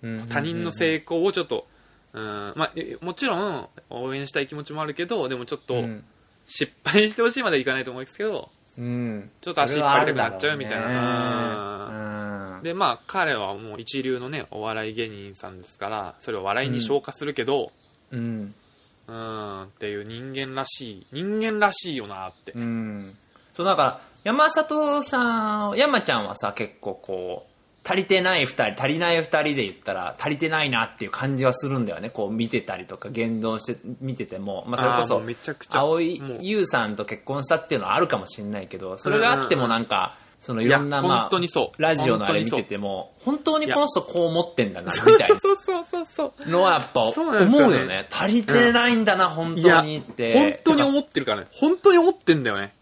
[0.02, 1.68] うん他人の成功をちょっと、
[2.14, 6.04] うんまあ、えもちろん応援したい気持ちもあるけどでもちょっとうん。
[6.46, 9.30] 失敗してほしいまではいかないと思うんですけどうん。
[9.42, 10.88] ちょっと足引っ張りたくなっちゃうみたいな。
[12.52, 12.58] ね。
[12.58, 12.64] うん。
[12.64, 17.72] でまあ彼はもう一流のねお笑い芸人さんですからそれを笑いに消化するけど、
[18.12, 18.54] うん。
[19.08, 19.16] うん、
[19.84, 23.18] っていう人間らしい人間らしいよなって、うん。
[23.52, 27.54] そうだから山里さん山ちゃんはさ結構こう
[27.86, 32.10] 足りてない二人足りない二人で言ったら足りてないなっていう感じはするんだよね。
[32.10, 41.82] こう見てたりとか言動して見てても、まあ、それこそめちゃくちゃ蒼井優さんと結婚したっていうのはあるかもしれないけどそれがあってもなんか、そのいろんなまあ本当にそう。
[41.82, 47.78] ラジオのあれ見てても本当にこの人こう思ってんだなみそうたいそうそうそうそうなのはやっぱそう思なんですよね。
[47.78, 50.34] うよね足りてないんだな、本いや当にって。
[50.34, 51.48] 本当に思ってるからね。
[51.54, 52.76] 本当に思ってんだよね。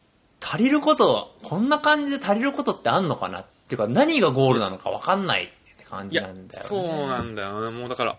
[0.43, 6.67] 足りることこんな感じで足りることってあんのかなっていうか何がゴールなのか分かんないって感じなんだよね。
[6.67, 7.78] そうなんだよね。
[7.78, 8.17] もうだから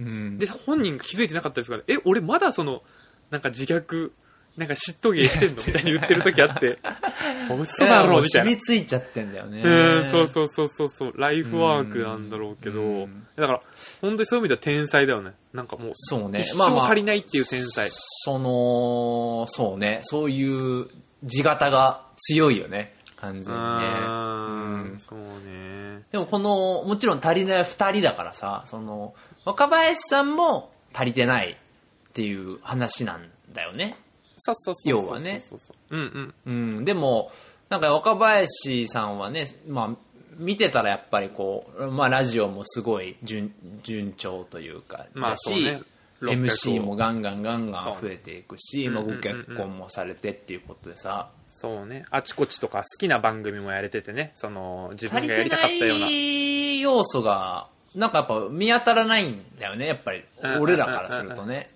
[0.00, 0.36] うん。
[0.36, 2.82] で本人が気づいてなかったですからえ俺まだその
[3.30, 4.10] なんか自虐
[4.56, 6.78] なんか嫉妬芸してんのみたいに言ってる時あって。
[7.60, 8.50] 嘘だろみたいな。
[8.50, 9.62] 染みついちゃってんだよね。
[9.62, 11.12] うんそうそうそうそうそう。
[11.20, 13.26] ライフワークなんだろうけど、うん。
[13.36, 13.60] だから
[14.00, 15.32] 本当にそういう意味では天才だよね。
[15.52, 16.40] なんかもうそうね。
[16.40, 19.98] 一まあまあ生足りないっていう天才、そのそうね。
[20.02, 20.88] そういう
[21.24, 22.94] 地形が強いよね。
[23.16, 23.64] 完全にね。
[23.64, 24.10] う
[24.92, 24.96] ん。
[25.00, 26.02] そうね。
[26.12, 29.14] でもこのもちろん足りない2人だからさその
[29.44, 33.96] 若林さんも足りてないっていう話なんだよね
[34.36, 35.40] そうそうそう要はね。
[35.40, 35.56] そ
[35.90, 37.30] うんうんうん、でも、
[37.68, 45.82] なんか若林さんはね、まあ、見てたらやっぱりこう、まあラジオもすごい順順調というか、まあだし、そうね。
[46.20, 52.06] 600 MC もガンガンガンガン増えていくし、まあ、ご結婚もされてっていうことでさ、そうね。
[52.10, 54.30] あちこちとか好きな番組もやれててね。
[54.34, 56.06] その自足分がやりたかったような。
[56.08, 60.24] い要素が、なんかやっぱ見当たらないんだよね、やっぱり。
[60.60, 61.70] 俺らからするとね。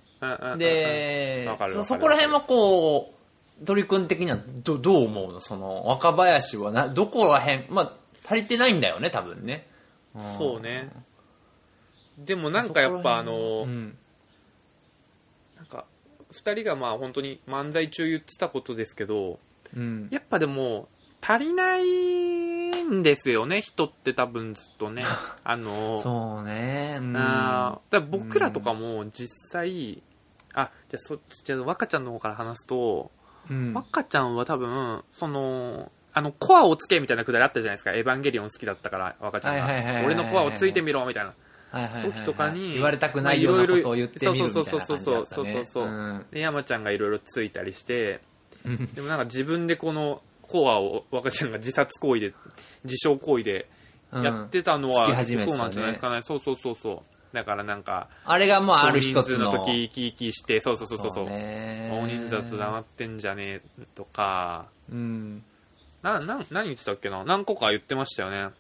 [0.56, 3.14] でそそこら辺もこ
[3.62, 5.40] う鳥くん的にはどどう思うの？
[5.40, 7.66] その若林はなどこら辺？
[7.68, 7.92] まあ
[8.24, 9.66] 足りてないんだよね多分ね。
[10.36, 10.90] そうね。
[12.18, 13.96] でもなんかやっぱあの、うん。
[15.56, 15.84] なんか
[16.32, 19.38] 2人がまあ本当に漫才中言ってたことですけど
[19.76, 20.08] うん。
[20.10, 20.88] やっぱでも
[21.20, 21.84] 足りない
[22.82, 25.04] んですよね人って多分ずっとね。
[25.44, 26.98] あのそうね。
[27.00, 27.16] うん。
[27.16, 30.02] あーだ僕らとかも実際、
[30.60, 33.10] あじゃあそじゃあ若ちゃんの方から話すと、
[33.50, 33.72] うん。
[33.74, 37.92] 若ちゃんは多分そのあのコアをつけみたいなくだりあったじゃないですか。
[37.92, 41.34] エヴァンゲリオン好きだったから若ちゃんが、俺のコアをついてみろみたいな。
[42.02, 44.98] 時とかに言われたくないようなことを言ってみるみたいな感じだったね。
[45.04, 48.20] そうそうそうそうそうで山ちゃんがいろいろついたりして
[48.64, 52.34] うんでもなんか自分でこのコアを若ちゃんが自殺行為で
[52.84, 53.68] 自傷行為で
[54.12, 61.26] やってたのは、うんねそうなんじゃないですかねそうそうそうそうだからなんかあれがもうある少一つの人数の時生き生きしてそうそうそうそうそう。
[61.26, 61.88] ね。
[61.92, 64.66] 大人数だと黙ってんじゃねえとか。
[64.90, 65.44] うん。
[66.02, 67.24] なな何言ってたっけな？
[67.24, 68.52] 何個か言ってましたよね。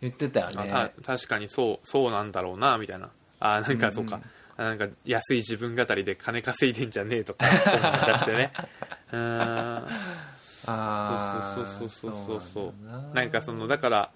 [0.00, 3.10] 言ってたよあねた確かにそうそうなんだろうなみたいな。
[3.40, 4.16] あなんかそうか、
[4.58, 4.64] うん。
[4.64, 8.52] あなんか安い自分語りで金稼いでんじゃねえとか出してね。
[9.12, 9.86] うーん。
[10.66, 12.40] あーそうそうそうそう。
[12.40, 13.14] そうなんだな。
[13.14, 14.10] なんかそのだから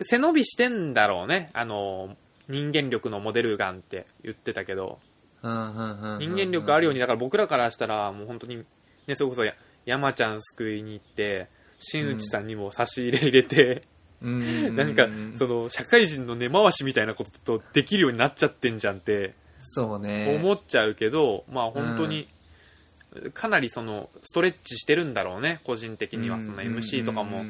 [0.00, 1.50] 背伸びしてんだろうね。
[1.52, 2.16] あの
[2.48, 4.98] 人間力のモデルガンって言ってたけど
[5.42, 8.64] うんうんうんうん人間力あるようにだから僕らからしたらもう本当に
[9.06, 9.54] ねそれこそや
[9.86, 13.82] 山ちゃん救いに行って新内さんにも差し入れ入れて、
[14.22, 14.76] うんうんうん。
[14.76, 20.38] なんかその社会人の根回しみたいなこととできるようになっちゃってんじゃんってそうね。
[20.40, 22.28] 思っちゃうけど、まあ本当に
[23.34, 26.40] かなりそのストレッチしてるんだろうね個人的には。
[26.40, 27.44] その MC とかも。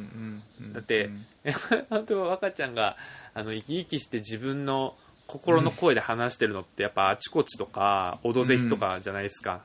[0.72, 1.10] だって
[1.88, 2.96] 本当は若ちゃんが
[3.34, 4.94] あの生き生きして自分の
[5.26, 9.62] 心の声で話してるのってやっぱあちこちとか「オドぜひ」とかじゃないですか、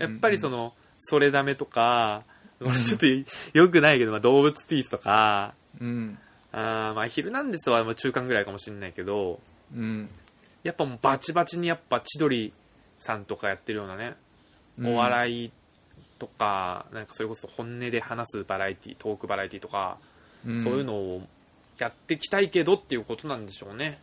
[0.00, 2.24] やっぱりそのの「それダメ」とか、
[2.60, 3.06] これちょっと
[3.58, 5.54] よくないけど、まあ、動物ピースとか。
[5.80, 6.18] うん。
[6.54, 9.40] あーまあ「ヒルナンデス」はもう中間ぐらいかもしれないけど
[9.74, 10.08] うん。
[10.62, 12.52] やっぱもうバチバチにやっぱ千鳥
[12.98, 14.14] さんとかやってるようなね
[14.80, 15.52] お笑い
[16.18, 19.98] とかなんかそれこそ本音で話すバラエティトークバラエティとか、
[20.46, 20.58] うん。
[20.58, 21.22] そういうのを
[21.78, 24.00] やっていきたいけどっていうことなんでしょうね。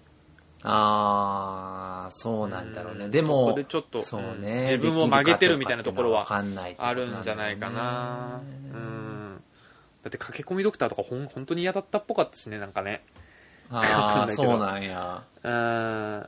[0.63, 3.08] ああそうなんだろうね。
[3.08, 3.10] ん。
[3.10, 8.41] でもそこでちょっとそううんね自分を曲げてるみたいなところはあるんじゃないかな。
[8.73, 9.41] うん。
[10.03, 13.03] だって駆け込みドクターとかほん本当に嫌だったっぽかったしねなんかね。
[13.69, 14.51] わかんああないけど。
[14.51, 15.23] そうなんや。
[15.43, 15.51] うん。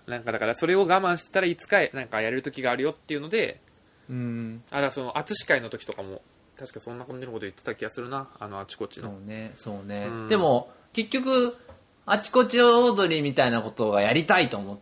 [0.08, 3.60] なんかだからそれを我慢してたらいつかなんかやれる時があるよっていうので
[4.10, 4.64] うん。
[4.70, 6.22] あだからその淳会の時とかも
[6.58, 8.28] 確かそんな感じのこと言ってた気がするな。
[8.40, 9.10] あのあちこちの。
[9.10, 10.28] そうねそうね、うん。
[10.28, 11.58] でも結局
[12.06, 14.78] あちこち踊りみたいなことがやりたいと思っ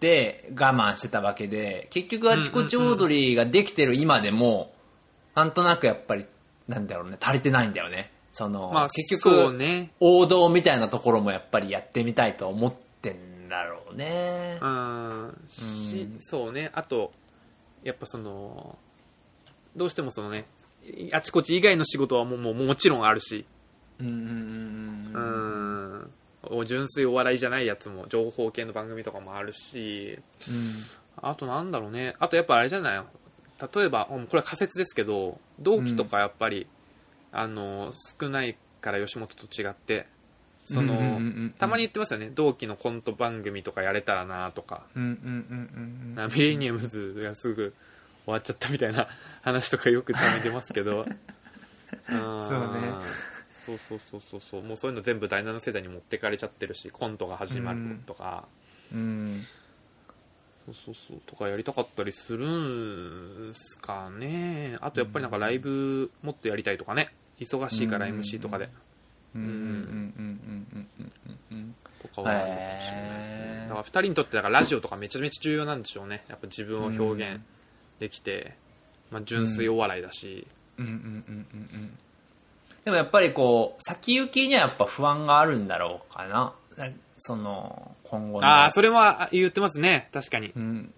[0.00, 4.72] て我慢してたわけで結局あちこち踊りができてる今でも、
[5.34, 6.26] なんとなくやっぱり
[6.68, 8.10] なんだろうね足りてないんだよね。
[8.32, 9.92] その、まあ結そう局ね。
[10.00, 14.58] 王道みたいなところもやっぱりやってみたいと思ってんだろうね。
[14.60, 15.40] うん。
[15.48, 16.20] しうん。
[16.20, 16.70] そうね。
[16.72, 17.12] あと
[17.82, 18.78] やっぱその
[19.76, 20.46] どうしてもそのね
[21.12, 23.44] あちこち以外の仕事はもうもうもちろんあるし。
[24.00, 25.98] うんうんうんううん。
[26.00, 26.10] ん。
[26.44, 30.18] お純粋お笑いじゃないやつも情報系の番組とかもあるし。
[31.20, 32.16] あとなんだろうね。
[32.18, 33.02] あとやっぱあれじゃない？
[33.74, 36.66] 例えばうんこれは仮説ですけど同期とかやっぱり、
[37.30, 40.08] あの少ないから吉本と違って
[40.64, 42.30] その、うんうんうんうんたまに言ってますよね。
[42.34, 44.84] 同期のコント番組とかやれたらなとか。
[44.94, 47.74] うんうんうんうんなミレニアムズがすぐ
[48.24, 49.08] 終わっちゃったみたいな
[49.42, 51.04] 話とかよくたまに出ますけど。
[52.08, 52.92] そうね。
[53.64, 54.62] そうそうそうそうそう。
[54.62, 58.46] もうそういうの全部第7世代に持ってかれちゃってるしコントが始まるとか、
[58.92, 59.44] うん。
[60.66, 61.20] そうそうそう。
[61.26, 62.46] とかやりたかったりする
[63.48, 64.78] んすかね。
[64.80, 67.12] あとやっぱりなんかライブもっとやりたいとかね。
[67.40, 68.66] 忙しいから MC とかで。
[68.66, 68.76] うんうん
[69.34, 70.88] うんうんうんうん
[71.50, 77.40] うんとかはあるかもしれないですねだから2人にとってだからラジオとかめちゃめちゃ重要なんでしょうねやっぱ自分を表現
[78.00, 78.56] できて、
[79.10, 80.46] まあ、純粋お笑いだし、
[80.78, 81.98] うんうんうんうんうん
[82.84, 86.52] でもやっぱりこう先行きにはやっぱ不安があるんだろうかな
[87.16, 88.46] その今後の。
[88.46, 90.08] ああそれは言ってますね。
[90.12, 90.52] 確かに。
[90.56, 90.92] うん、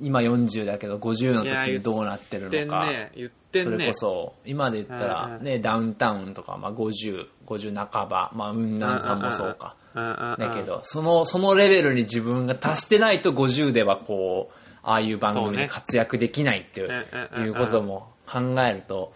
[0.00, 2.86] 今40だけど50の時にどうなってるのか。
[2.86, 3.12] ね。
[3.14, 9.76] 言ってそれんねこそ今で言ったら、ね、ダウンタウンとか、まあ、5050半ば、まあ、雲南さんもそうか。
[9.94, 16.90] だけどそのそのレベルに自分が達してないと50ではこうああいう番組で活躍できないっていう,、
[17.40, 19.12] いうことも考えると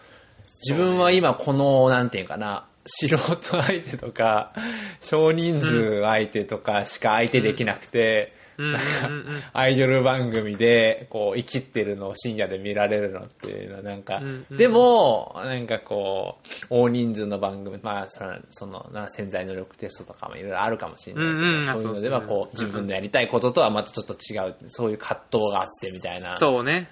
[0.67, 4.53] 自分は今このなんていうかな素人相手とか
[5.01, 8.33] 少人数相手とかしか相手できなくて、
[9.53, 14.45] アイドル番組で、こう、生きってるのを深夜で見られるのっていうのは、なんか、うん。
[14.49, 14.57] うん。
[14.57, 21.55] でも、なんかこう、大人数の番組、まあ、その、そのな潜在能力テストとかもいろいろあるかもしれないけど、うん。
[21.57, 21.65] うん。
[21.65, 26.89] そういうのでは、こう、自分のやりたいこととはまたちょっと違う、そういう葛藤があってみたいなそうね。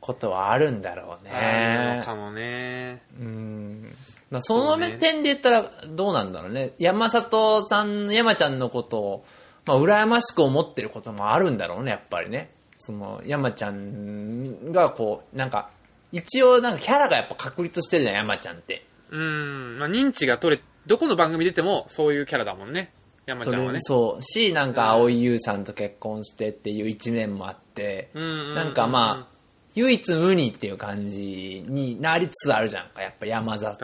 [0.00, 2.04] ことはあるんだろうあるねの。
[2.04, 3.02] かもね。
[3.18, 3.92] うん。
[4.30, 6.72] まあ、そのそうね点で言ったらどうなんだろうね。
[6.78, 9.24] 山里さん、山ちゃんのことを、
[9.64, 12.50] まあ、羨ましく思ってることもあるんだろうね、やっぱりね。
[12.78, 15.70] その、山ちゃんがこう、なんか、
[16.12, 18.86] 一応なんかキャラがやっぱ確立してるじゃん、山ちゃんって。
[19.10, 19.78] うん。
[19.78, 22.92] まあ、認知が取れ、どこの番組出てもそういうキャラだもんね。
[23.26, 23.78] 山ちゃんはね。
[23.80, 24.22] そう。
[24.22, 29.35] し、なんか、蒼井優さんと結婚してっていう一年もあって、うんなんかまあ、
[29.76, 32.88] 唯一無二っていう感じになりつつあるじゃん。
[32.88, 33.02] か。
[33.02, 33.78] やっぱ山里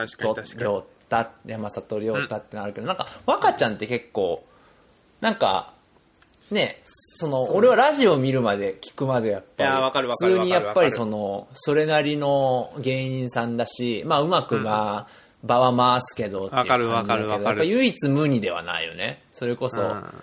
[0.58, 4.44] 亮太、山里亮太ってなるけど、なんか、若ちゃんって結構、
[5.20, 5.74] なんか、
[6.50, 6.80] ね、
[7.16, 19.22] その、俺はラジオ見るまで、聞くまでやっぱり、普る通にやっぱりその、それなりの芸人さんだし、まあうまくまあ、場は回すけどっていうわかる感じだけどわかるわかるやっぱ唯一無二ではないよね。
[19.32, 20.22] それこそ、うん。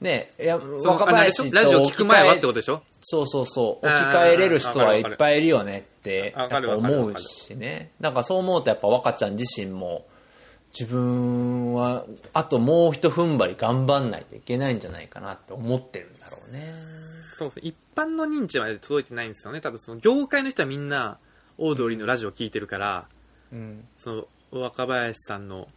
[0.00, 2.82] ね、いや、そう若林とラジオ聞く前はってことでしょ？
[3.06, 3.86] そうそうそう。
[3.86, 7.92] うん置き換えれる人はいっぱいいるよねって、やっぱ思うしね。
[8.00, 10.06] なんかそう思うとやっぱ若ちゃん自身も、
[10.78, 16.72] 自分は、あともう一踏ん張り頑張んないといけないんじゃないかなって思ってるんだろうね。
[17.38, 17.62] そうですね。
[17.66, 19.60] 一般の認知まで届いてないんですよね。
[19.60, 21.18] 多分その業界の人はみんな、
[21.58, 23.06] オードリーのラジオを聞いてるから、
[23.52, 23.86] うん。
[23.94, 25.68] その若林さんの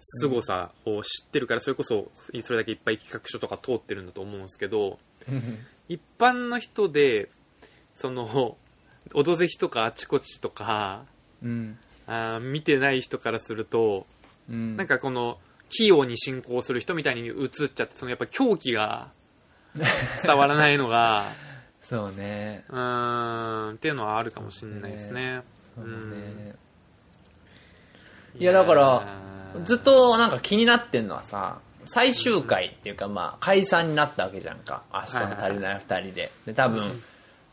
[0.00, 2.10] 凄さを知ってるから、それこそ
[2.42, 4.98] それだけいっぱい企画書とか通ってるんだと思うんですけど、
[5.88, 7.30] 一般の人で、
[7.94, 8.56] その、
[9.14, 11.04] オドぜひとかあちこちとか、
[11.42, 11.78] うん。
[12.06, 14.06] あー見てない人からすると、
[14.48, 14.76] うん。
[14.76, 19.10] なんかこの、器用に進行する人みたいに映っちゃって、そのやっぱ狂気が
[20.24, 21.32] 伝わらないのが、
[21.80, 22.64] そうね。
[22.68, 25.42] うーん、っていうのはあるかもしれないですね。
[25.74, 25.96] そうだね。
[25.96, 26.58] うん
[28.38, 29.18] いやだから
[29.64, 34.82] ずっとなんか気になってんのはさ、最終回っていうかまあ解散になったわけじゃんか。
[34.92, 36.30] 明日の足りない二人で。
[36.46, 37.02] で、多分、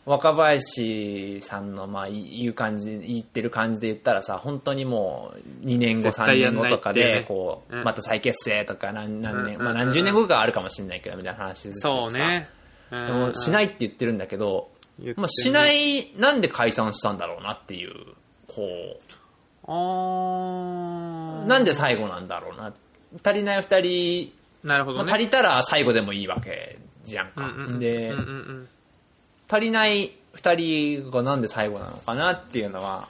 [0.06, 7.84] 若林さんのまあ言う感じ、言ってる感じで言ったらさ、本当にもう2年後、3絶対やんない年後とかで、こう、うん。
[7.84, 9.63] また再結成とか何何年、うん。
[9.63, 12.50] まあ何十年後かあるかもしれないけど、みたいな話ですそうね。
[12.91, 14.69] でもしないいって言ってるんだけど、
[15.15, 17.93] まあ、しない、なんで解散したんだろうなっていう、
[18.48, 18.62] こ
[19.67, 19.71] う、
[21.48, 22.74] なんで最後なんだろうな。
[23.23, 25.12] 足りない二人、まあ、なるほどね。
[25.12, 27.45] 足りたら最後でもいいわけじゃんか。
[27.45, 28.67] うんうんうんで、うんうんうん
[29.47, 33.08] 足りない二人がなんで最後なのかなっていうのは、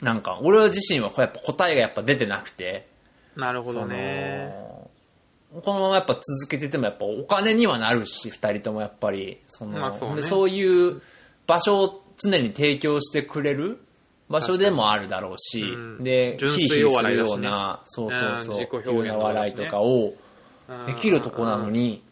[0.00, 2.88] なんか、俺自身はやっぱ答えがやっぱ出てなくて、
[3.36, 4.52] なるほどね。
[5.62, 11.02] このままやっぱ続けててもやっぱお金にはなるし、二人ともやっぱり、その、まあそうねでそういう
[11.46, 13.78] 場所を常に提供してくれる
[14.28, 20.14] 場所でもあるだろうし、うんで、ヒリヒリするような、そうそううんそう、自己表現いうような笑いとかを
[20.86, 22.02] できるとこなのに、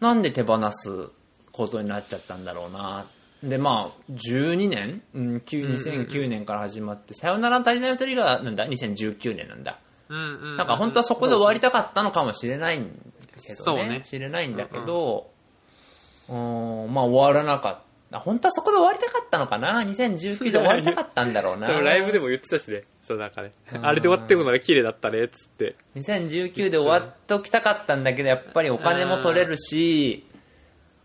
[0.00, 1.10] なんで手放す
[1.52, 3.04] ことになっちゃったんだろうな。
[3.42, 9.78] で、まあ、12年、うん、9 2009年から始まって、さよならの足りない二人が、なんだ ?2019 年なんだ。
[10.08, 12.90] なんか本当はそこで終わりたかったのかもしれないん
[13.42, 13.64] けどね。
[13.64, 15.30] そうね知れないんだけど、
[16.28, 16.34] うん、
[16.92, 17.83] まあ終わらなかった。
[18.20, 21.68] 本当はそこで終わりたかったのかな ?2019 で終わりたかったんだろうな。
[21.68, 23.52] ライブでも言ってたしね、その中で。
[23.74, 25.76] うんあれで終わってくのが綺麗だったね、つって。
[25.96, 30.26] 2019で終わっときたかったんだけど、やっぱりお金も取れるし、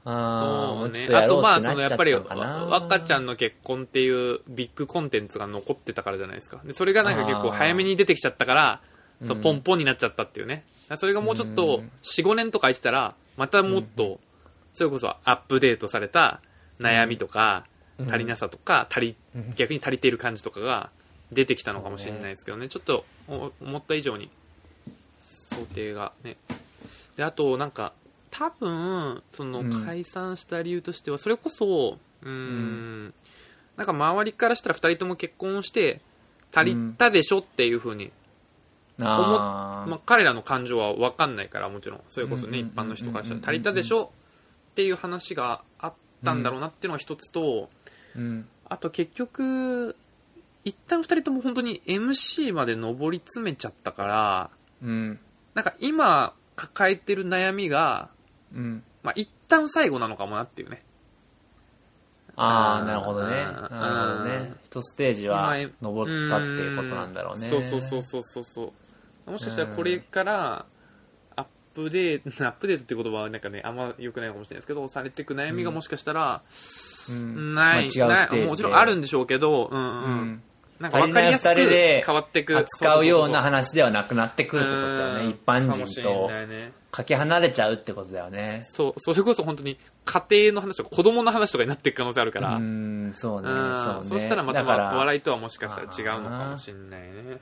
[0.06, 0.90] あ。
[1.08, 2.14] とあとまあ、そのやっぱり。
[2.14, 6.62] 若ちゃんの結婚っていうビッグコンテンツが残ってたからじゃないですか。
[6.64, 8.82] で、それがなんか結構早めに出てきちゃったから、
[9.26, 10.64] そううんポンポンになっちゃったっていうね。
[10.96, 14.20] それがもうちょっとうん4、5年とか空いてたら、またもっと、
[14.74, 16.42] それこそアップデートされた
[16.80, 17.66] 悩みとか、
[17.98, 18.10] うん。
[18.10, 20.90] 足りなさとか、足りうん、逆に足りている感じとかが
[21.32, 22.70] 出てきたのかもしれないですけどね。
[22.70, 24.30] ちょっとお思った以上に
[25.20, 26.38] 想定がね。
[27.18, 27.94] で、あとなんか、
[28.32, 29.86] 多分、そのうん。
[29.86, 33.14] 解散した理由としては、それこそ、うーん、
[33.76, 36.02] なんか周りからしたら二人とも結婚して、
[36.54, 38.12] 足りたでしょっていうふうに
[39.02, 39.90] あー。
[39.90, 42.02] まあ、彼らの感情は分かんないからもちろん。
[42.08, 44.12] それこそねうん一般の人からしたらうん足りたでしょ
[44.72, 45.94] っていう話があっ
[46.24, 47.70] たんだろうなっていうのが一つと
[48.16, 48.48] うん。
[48.68, 49.96] あと結局
[50.64, 54.50] 一旦二人とも本当に MC まで上り詰めちゃったから
[54.82, 55.20] うん。
[55.54, 58.10] なんか今抱えてる悩みが、
[58.54, 58.84] うん。
[59.02, 60.84] まあ、一旦最後なのかもなっていうね。
[62.36, 63.44] ああ、なるほどね。
[63.44, 64.54] なるほどね。
[64.64, 67.48] 一ステージは今登ったっていうことなんだろうね。
[67.48, 68.74] そうそうそうそうそうそ
[69.28, 69.32] う。
[69.32, 70.66] もしかしたらこれからアッ
[71.74, 76.42] プデート、 アップデートって言葉はなんかね、あんま良くないかもしれないですけど、されていく悩みがもしかしたら、
[77.10, 80.04] うんない、まあもちろんあるんでしょうけど、うんうん。
[80.04, 80.44] うん
[80.80, 82.58] なんか分かりやすく変わっていく。
[82.58, 85.26] 扱うようなそ話ではなくなってくるってことだよね。
[85.26, 86.30] ん一般人と
[86.92, 88.64] かけ離れちゃうってことだよね。
[88.70, 94.04] そう、それこそ本当に家庭の話とか子供の話とかになっていく可能性あるから、うーん、そうね、うんそうね。
[94.04, 97.40] そしたらまた笑いとはもしかしたら違うのかもしれないね。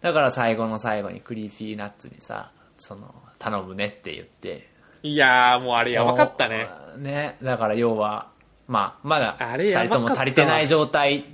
[0.00, 4.68] だから最後の最後に Creepy Nuts にさ、その、頼むねって言って。
[5.02, 6.68] いやー、もうあれやばかったね。
[6.96, 8.28] ね、だから要は、
[8.68, 11.24] まあ、まだ、二人とも足りてない状態。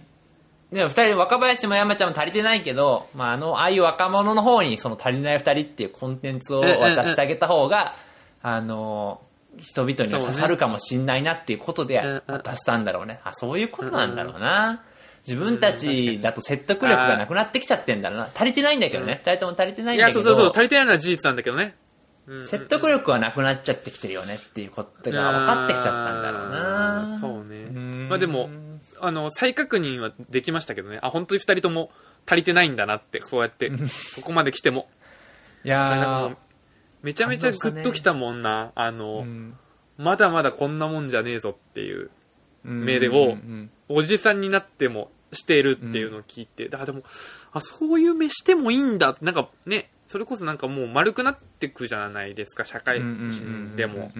[0.72, 7.94] でも二人、若林も山ちゃんも足りてないけど、まあ、あの、ああいう若者の方にその足りない二人っていうコンテンツを渡してあげた方が、
[8.42, 9.20] あの、
[9.58, 13.20] 人々には刺さるかもしんないなっていうことで渡したんだろうね。
[13.24, 14.82] あ、そういうことなんだろうな。
[15.26, 18.28] 自分たちだと説得力がなくなってきちゃってんだろうな。
[18.34, 19.20] 足りてないんだけどね。
[19.24, 20.22] 二人とも足りてないいや、んだけど。
[20.22, 21.76] そうそうそう、足りてないのは事実なんだけどね。
[22.28, 27.06] うん説得力はなくなっちゃってきてるよねっていうことが分かってきちゃったんだろうな。
[27.10, 27.64] うんそうね。
[27.64, 28.08] ん。
[28.08, 28.50] まあでも、
[29.00, 30.98] あの、再確認はできましたけどね。
[31.02, 31.90] あ、本当に二人とも
[32.26, 34.88] 足りてないんだなって、そうやって、ここまで来ても。
[35.64, 36.36] いや
[37.02, 38.72] めちゃめちゃグッときたもんな。
[38.74, 39.56] あの、うん。
[39.96, 42.10] まだまだこんなもんじゃねえぞっていう、
[42.64, 42.84] うん。
[42.84, 47.04] 目でをうんおじさんになってもしてるっていうのを聞いて、だからでも、
[47.52, 49.10] あ、そういう目してもいいんだ。
[49.10, 54.10] って、なんかね、それこそなんかもう丸くなってくじゃないですか、社会人でも。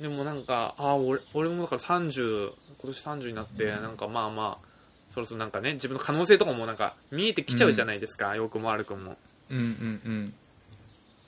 [0.00, 2.52] でもなんか、あ俺俺もだから30、今
[2.82, 4.68] 年30になって、なんかまあまあ、
[5.10, 9.16] そろそろなんかね、自分の可能性とかもなんか見えてきちゃうじゃないですか、良くも悪くも。
[9.50, 10.34] うんうん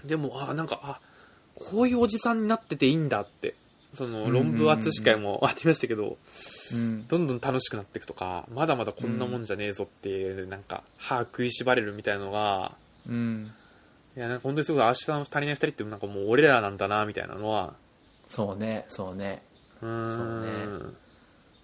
[0.03, 0.09] うん。
[0.09, 1.01] でも、あなんか、あ
[1.57, 3.57] こういうおじさんになってていいんだって、
[3.92, 6.18] その論文厚司会も あってましたけど、
[6.72, 7.07] うん。
[7.09, 12.76] どんどん楽しくなっていくとか、まだまだこんなもんじゃねえぞっていう、なんか、歯食いしばれるみたいなのが、
[13.09, 13.53] うん。
[14.16, 17.74] いや、なんか本当にすごい明日の足りない二人ってなんかもう俺らなんだな、みたいなのは、
[18.28, 19.42] そうねそうね。
[19.82, 20.78] うーん。
[20.78, 20.94] そう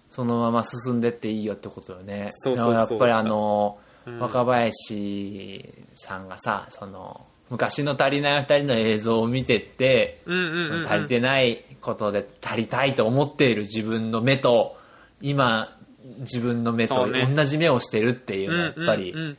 [0.08, 2.30] そのまま進んでっていいよってことよね。
[2.36, 4.18] そうそうやっぱりあのうん。
[4.18, 5.64] 若林
[5.94, 10.66] さんがさその昔の足りない二人の映像を見てってうんうんうんうん。
[10.66, 14.76] その足りてないことで足りたいと思っている自分の目と
[15.20, 15.76] 今
[16.20, 19.32] 自分の目と同じ目をしてるっていうのはやっぱりうんうんうん。
[19.32, 19.36] え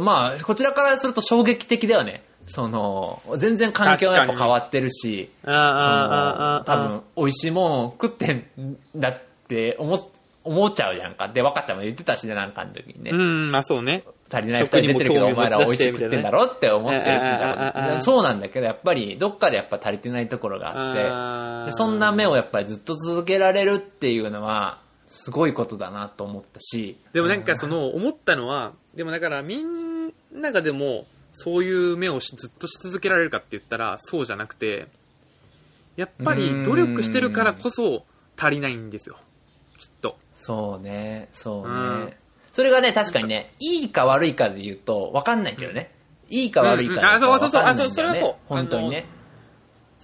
[0.00, 2.24] まあこちらからすると衝撃的だよね。
[2.46, 10.08] その全然環境はやっぱ変わってるしその多分美味しいもん食ってんだって思っ
[10.44, 11.28] 思っちゃうじゃんか。
[11.28, 14.04] で若ちゃんも言ってたしねなんかの時にね、うん、まあそうね。
[14.30, 17.04] 足りない二人出てるけどお前ら美味しく食ってんだろって思ってるっ
[17.96, 21.72] てそうなんだけどやっぱりどっかでやっぱ足りてないところがあって。
[21.72, 24.80] そんな目をやっぱりずっと続けられるっていうのは
[25.14, 26.98] すごいことだなと思ったし。
[27.12, 34.88] でもなんかその思ったのは、でもだからみんながでもそういう目をしずっとし続けられるかって言ったらそうじゃなくて、
[35.96, 38.04] やっぱり努力してるからこそ
[38.36, 39.16] 足りないんですよ。
[39.78, 40.18] きっと。
[40.34, 41.28] そうね。
[41.32, 42.12] そうね、うん。
[42.52, 45.92] それがね確かにねいいか悪いかで言うと分かんないけどね、
[46.28, 47.62] いいか悪いかうんうんあそうそうそう。
[47.62, 48.34] あそうそれはそう。
[48.48, 49.06] 本当にね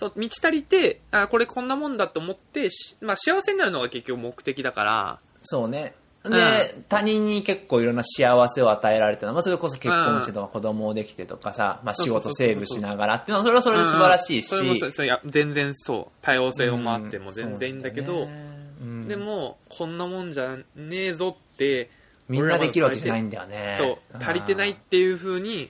[0.00, 5.94] そう、満ち足りて、あ、これこんなもんだと思って、しまあ幸せになるのが結局目的だから、そうね。
[6.24, 14.52] で、う他人に結構いろんな幸せを与えられてまあ、それこそ結婚してとか子供できてとかさ、まあ、仕事セーブしながらっていうのは、それはそれで素晴らしいし。
[14.52, 16.12] うんそれもそうそういや全然そう。
[16.22, 19.06] 多様性を回っても全然いいんだけど、うん。
[19.06, 21.90] でも、こんなもんじゃねえぞって、
[22.26, 23.76] みんなできるわけじゃないんだよね。
[23.78, 25.68] そう、足りてないっていう風に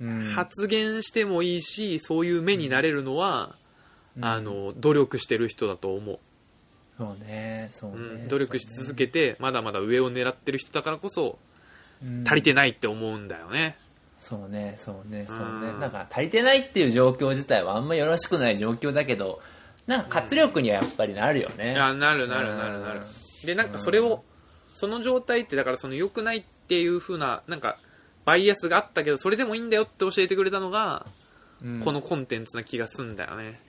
[0.00, 0.22] うん。
[0.34, 3.57] 発言してもいいし、そういう目になれるのは、うん
[4.20, 6.18] あの、努力してる人だと思う。
[6.98, 8.24] そうね、そううね。
[8.24, 11.38] ん、努力し続けて、まだまだ上を狙ってる人だからこそ、
[12.02, 13.76] うん足りてないって思うんだよね。
[14.18, 15.44] そうね、そうね、そうね。
[15.44, 19.40] うんなんか足りてないっていう状況自体はあんまよろしくない状況だけど、
[19.86, 21.72] なんか活力にはやっぱりなるよね。
[21.72, 23.00] いや、なるなるなるなる。
[23.44, 24.24] で、なんかそれを、
[24.72, 27.78] その状態って、だからその良くないっていう風な、なんか、
[28.24, 31.06] バイアスがあったけど、それでもいいんだよって教えてくれたのが、
[31.62, 33.60] うんこのコンテンツな気がすんだよね。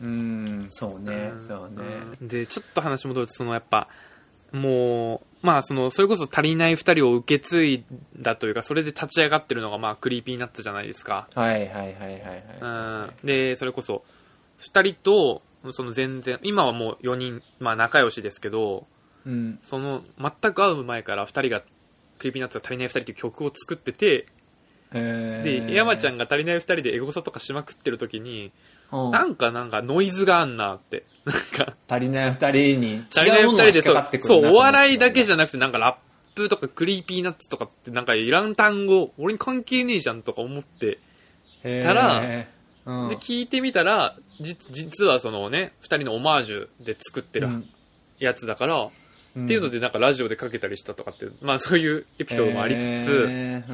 [0.00, 1.84] うん、そうね、んそうね。
[2.20, 3.88] うんで、ちょっと話戻ると、そのやっぱ、
[4.52, 7.84] もう、まあ、その、それこそ足りない二人を受け継い
[8.16, 11.28] だというか、それで立ち上がってるのが、まあ、 Creepy Nuts じゃないですか。
[11.34, 13.12] はいはいはいはいはい。
[13.22, 13.26] うん。
[13.26, 14.04] で、それこそ、
[14.58, 18.86] 二人と、その全然、今はもう4人、まあ仲良しですけど、
[19.26, 19.58] うん。
[19.62, 21.60] その、全く会う前から二人が、
[22.18, 24.26] Creepy Nuts が足りない二人っていう曲を作ってて、
[24.92, 28.52] で、山ちゃん、んが足りない二人でエゴサとかしまくってる時に、
[28.94, 29.10] うん。
[29.10, 31.04] なんかなんかノイズがあんなって。
[31.24, 42.46] なんか、足りない二人に足りない違うものが引っ二人でそうかかってくるそう、お笑いだけじじゃなくてなんかラップとか Creepy Nuts とかってなんかいらん単語、俺に関係ねえじゃんとか思って、ゃたら
[42.86, 43.08] うん。
[43.08, 47.68] で、聞いてみたら、じ、実はそのね、二人のオマージュで作ってるうん。
[48.18, 48.90] やつだから、うん
[49.36, 53.64] っていうのでなんかラジオでかけたりしたとかって、まあそういうエピソードもありつつ、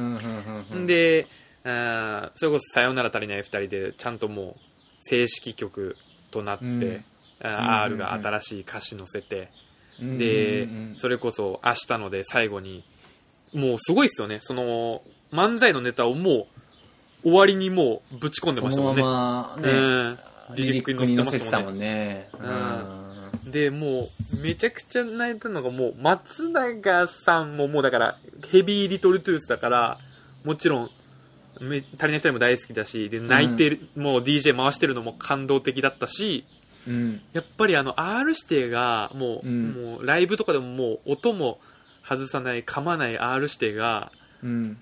[0.87, 1.27] で、
[1.63, 4.70] あーそれこそさよなら足りない二人で、ちゃんともう
[5.01, 5.97] 正式曲
[6.31, 7.03] となって、うん
[7.43, 9.49] R が新しい歌詞載せて、
[9.99, 12.83] うんで、うんうんそれこそ明日ので最後に、
[13.53, 14.37] もうすごいっすよね。
[14.41, 16.47] その、漫才のネタをも
[17.23, 19.01] う、終わりにもうぶち込んでましたもんね。
[19.03, 20.19] ままね、うん。
[20.55, 22.29] リリックに載せてましたもんね。
[22.33, 22.43] もん
[23.43, 23.47] ね。
[23.47, 28.19] んで、もう、めちゃくちゃ泣いたのが、もう、松永さんももうだから、
[28.51, 29.97] ヘビーリトルトゥースだから、
[30.43, 30.89] もちろん、
[31.61, 36.45] め足りない二人も大好きだし、で、泣いてる、もう DJ 回してるのも感動的だったし、
[36.87, 37.21] うん。
[37.33, 41.59] やっぱりあの R 指定がもう、うんもうライブとかでももう音も
[42.03, 44.11] 外さない噛まない R 指定が
[44.43, 44.77] うん。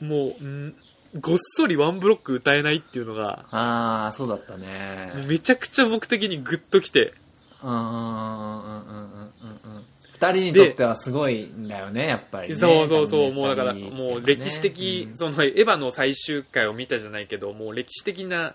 [0.00, 0.74] もうん
[1.18, 5.24] ごっそりワンブロック歌えないっていうのがああ、そうだったね。
[5.26, 7.14] めちゃくちゃ僕的にグッときて
[7.62, 9.84] うんうんうんうんうんうんうん。
[10.20, 12.56] 二人にとってはすごいんだよね、やっぱり、ね。
[12.56, 18.54] そうそうそう、もうだから、もう歴史的、うんそのエヴァの最終回を見たじゃないけど、もう歴史的な、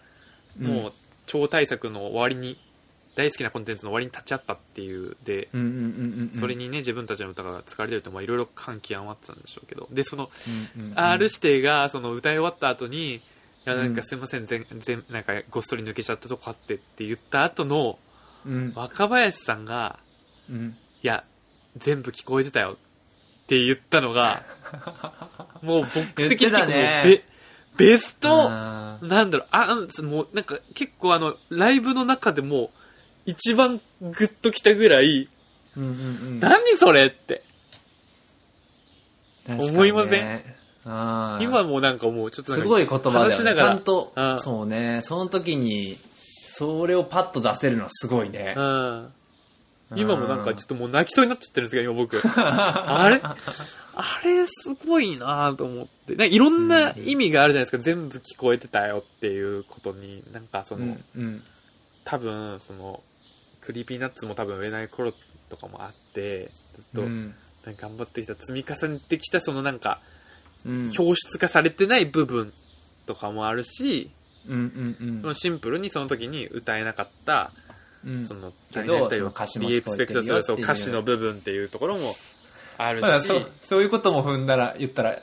[0.60, 0.94] もう
[1.26, 2.58] 超大作の終わりに、
[3.16, 5.48] 大好きなコンテンツの終わりに立ち会ったっていう、で。
[6.38, 10.30] それにね、自分たちの歌が使われてると、まあいろいろ感極まってたんでしょうけど、で、その、
[10.96, 13.22] R 指定が、その歌い終わった後に、い
[13.66, 17.98] や、なんうんかすいません、全、全、なんかごっそり抜けちゃったとこあってって言った後の、
[18.46, 18.74] うん。
[18.76, 20.00] 若林さんが、
[20.50, 20.76] うん。
[21.02, 21.24] いや、
[21.78, 22.78] 全部聞こえてたよ
[23.44, 24.44] って言ったのが、
[25.62, 27.24] もう僕的に結構もうベ、
[27.78, 32.72] ベスト、なんだろう、あ、うんもうなんか結構あの、ライブの中でも
[33.26, 35.30] 一番グッときたぐらい、
[35.76, 35.94] うんうんう
[36.36, 36.40] ん。
[36.40, 37.44] 何それって。
[39.48, 40.44] ね思いません？
[40.86, 43.32] 今もなんかもうちょっとすごい言葉だよね。
[43.32, 45.02] ち話しながらゃんとうん、そうね。
[45.04, 45.98] その時に、
[46.48, 48.54] それをパッと出せるのはすごいね。
[48.56, 49.14] うん。
[49.96, 52.22] 今もなんかちょっともう泣きそうになっちゃってるんですけど、今僕。
[52.36, 53.22] あれ？
[53.96, 56.16] あれすごいなと思って。
[56.16, 57.78] なんかいろんな意味があるじゃないですか。
[57.78, 61.44] 全部聞こえてたよっていうことに、なんかその、うんうん。
[62.06, 63.04] 多分、その、
[63.62, 65.14] Creepy Nuts も多分売れない頃
[65.50, 70.00] とかもあって、ずっと、頑張ってきた、積み重ねてきた、そのなんか、
[70.66, 72.54] うん表出化されてない部分
[73.06, 74.12] とかもあるし、
[74.48, 77.64] うんうんそのシンプルにその時に歌えなかった、うん
[78.28, 82.16] その、けどその歌詞もリエクスペクトするそう歌詞の部分っていうところも
[82.78, 85.20] あるし、そうそういうことも踏んだら言ったら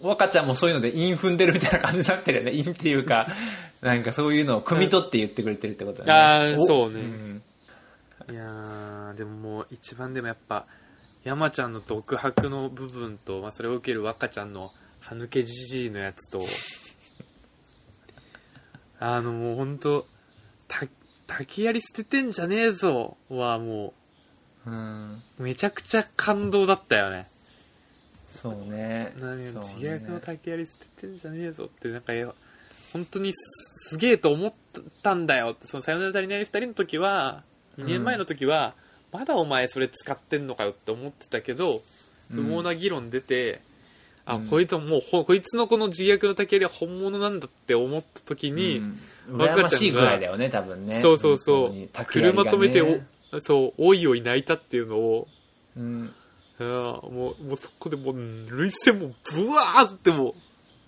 [0.00, 2.52] 若ちゃんもそういうので韻踏んでるみたいな感じになってるよね。
[2.52, 3.26] 韻っていうか
[3.80, 6.12] なんかそういうのを汲み取って言ってくれてるってことだね。
[6.12, 7.00] あーそうね。
[7.00, 7.42] ん。
[8.30, 10.66] いやー、でももう一番でもやっぱ、
[11.24, 16.44] 山ちゃんの独白の部分と、まあ、それを受ける若ちゃんの歯抜けじじいのやつと、
[19.00, 20.06] あのもうほんと、
[20.66, 20.86] た、
[21.28, 23.94] 竹槍捨ててんじゃねえぞはも
[24.66, 27.28] うん、めちゃくちゃ感動だったよね。
[28.34, 32.12] そうね何そうね自虐の竹槍捨ててんじゃねえぞって、なんか、
[32.92, 34.52] 本当にすげえと思っ
[35.02, 37.42] たんだよって、そのさよなら足りない二人の時は、
[37.78, 38.74] 2年前の時は、
[39.10, 41.82] まだお前それ使ってんのかよって思ってたけど、
[42.30, 43.62] 不毛な議論出て、
[44.28, 44.46] あ、うん。
[44.46, 49.00] こいつはもうほ、こいつのこの自虐の竹槍は本物なんだって思った時に、うん。
[49.30, 51.00] 羨ましいぐらいだよね多分ね。
[51.02, 51.72] そうそうそう。
[51.72, 51.88] ね。
[52.06, 55.28] 車止めてお、そう、おいおい泣いたっていうのを、
[55.76, 56.12] うん。
[56.60, 60.34] もう、もうそこでもう、涙腺もブワーっても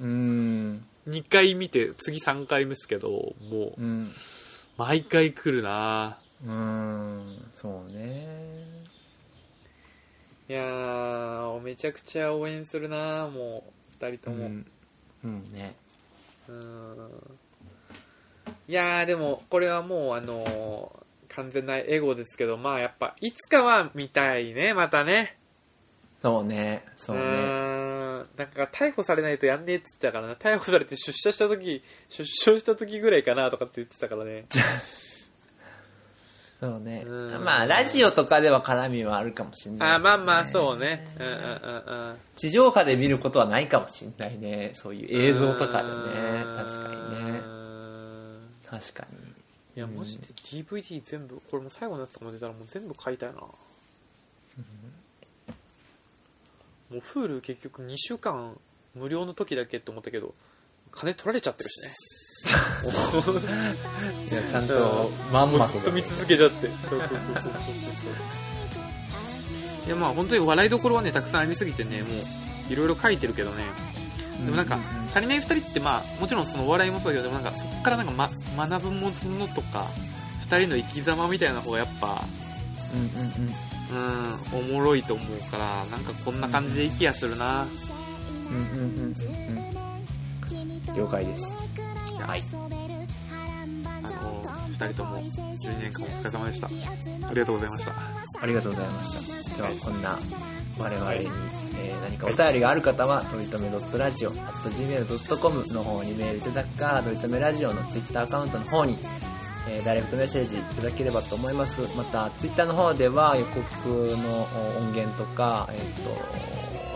[0.00, 0.84] うん。
[1.06, 4.10] う、2回見て、次3回目ですけど、もう、うん。
[4.76, 6.18] 毎回来るな。
[6.44, 7.22] うん。
[7.54, 8.26] そうね
[10.50, 14.46] いやー、めちゃくちゃ応援するなもう、2人とも。
[14.46, 14.66] うん
[15.22, 15.76] うんね
[16.48, 17.38] うん
[18.66, 21.00] いやー、でも、これはもう、あのー
[21.32, 25.38] 完全なエゴですけど、まあやっぱ、いつかは見たいね、またね。
[26.20, 27.26] そうねそうねん
[28.36, 30.34] なんか逮捕されないとやんねえっつってたからな。
[30.34, 34.46] 逮捕されて出社した時、出所した時ぐらいかなとかって言ってたからね。
[36.60, 37.04] そうね。
[37.06, 37.44] うん。
[37.44, 41.08] まあラジオとかでは絡みはあるかもしれないあーまあまあ、そうね。
[41.18, 42.16] うんうんうんうん。
[42.36, 44.72] 地上波で見ることはないかもしれないね。
[44.74, 45.94] そういう映像とかでね。
[46.44, 46.56] うん。
[46.56, 47.40] 確かにね。
[48.68, 49.18] 確かに。
[49.76, 53.40] いや、マジで DVD 全部、これもう最後のやつとかも出たらもう全部買いたいな。
[53.40, 53.56] も
[56.90, 58.58] う Hulu 結局2週間
[58.94, 60.34] 無料の時だけって思ったけど、
[60.90, 61.92] 金取られちゃってるしね。
[64.30, 66.68] いやちゃんとまんまずっと見続けちゃって。
[66.88, 67.14] そうそうそうそうそう。
[67.44, 67.52] そう。
[69.86, 73.64] いやまあ本当に笑いどころはね、たくさんありすぎてね、もういろいろ書いてるけどね。
[74.44, 74.78] でもなんか、
[75.14, 78.30] 足りない二人ってまあもちろんそのお笑いもそうだけどでもなんかそこからなんか、ま、
[78.68, 79.90] 学ぶものとか
[80.40, 82.24] 二人の生き様みたいな方がやっぱ
[82.94, 83.54] うんうんうん。
[83.90, 87.66] うんおもろいと思うからなんかこんな感じでいい気がするな、
[88.48, 89.14] うんうんうん
[90.88, 90.96] うん。
[90.96, 91.56] 了解です
[92.26, 92.44] はい
[94.02, 96.66] あの二人とも12年間お疲れ様でした
[97.28, 97.92] ありがとうございました
[98.40, 100.18] ありがとうございましたではこんな
[100.80, 108.98] 我々に、えー何かお便りがある方は、とりとめ .radio.gmail.com の方にメールいただくか、とりとめラジオの Twitter アカウントの方に、
[109.68, 111.82] えーダイレクトメッセージいただければと思います。
[111.96, 114.46] また、Twitter の方では予告の
[114.78, 115.84] 音源とか、えっ、と、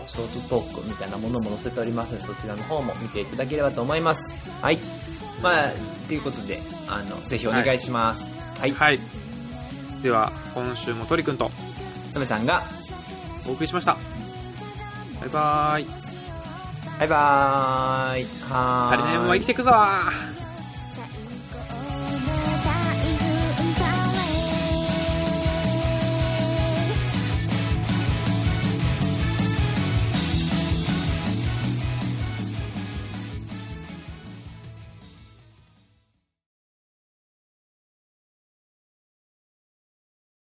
[0.07, 4.35] ショートトークみたいなものも載せておりますので、そちらの方も見ていただければと思います。
[4.61, 4.79] はい。
[5.45, 5.71] まあ、
[6.07, 8.23] ということで、あの、ぜひお願いします。
[8.59, 8.71] はい。
[8.71, 8.99] はい
[10.01, 11.49] では今週も鳥くんと
[12.11, 12.63] サメさんが、
[13.47, 13.95] お送りしました
[15.21, 15.87] バイバーイ
[16.99, 18.25] バイバーイ。
[18.49, 18.97] はーい。
[18.97, 20.44] 足りないもんは生きてくぞー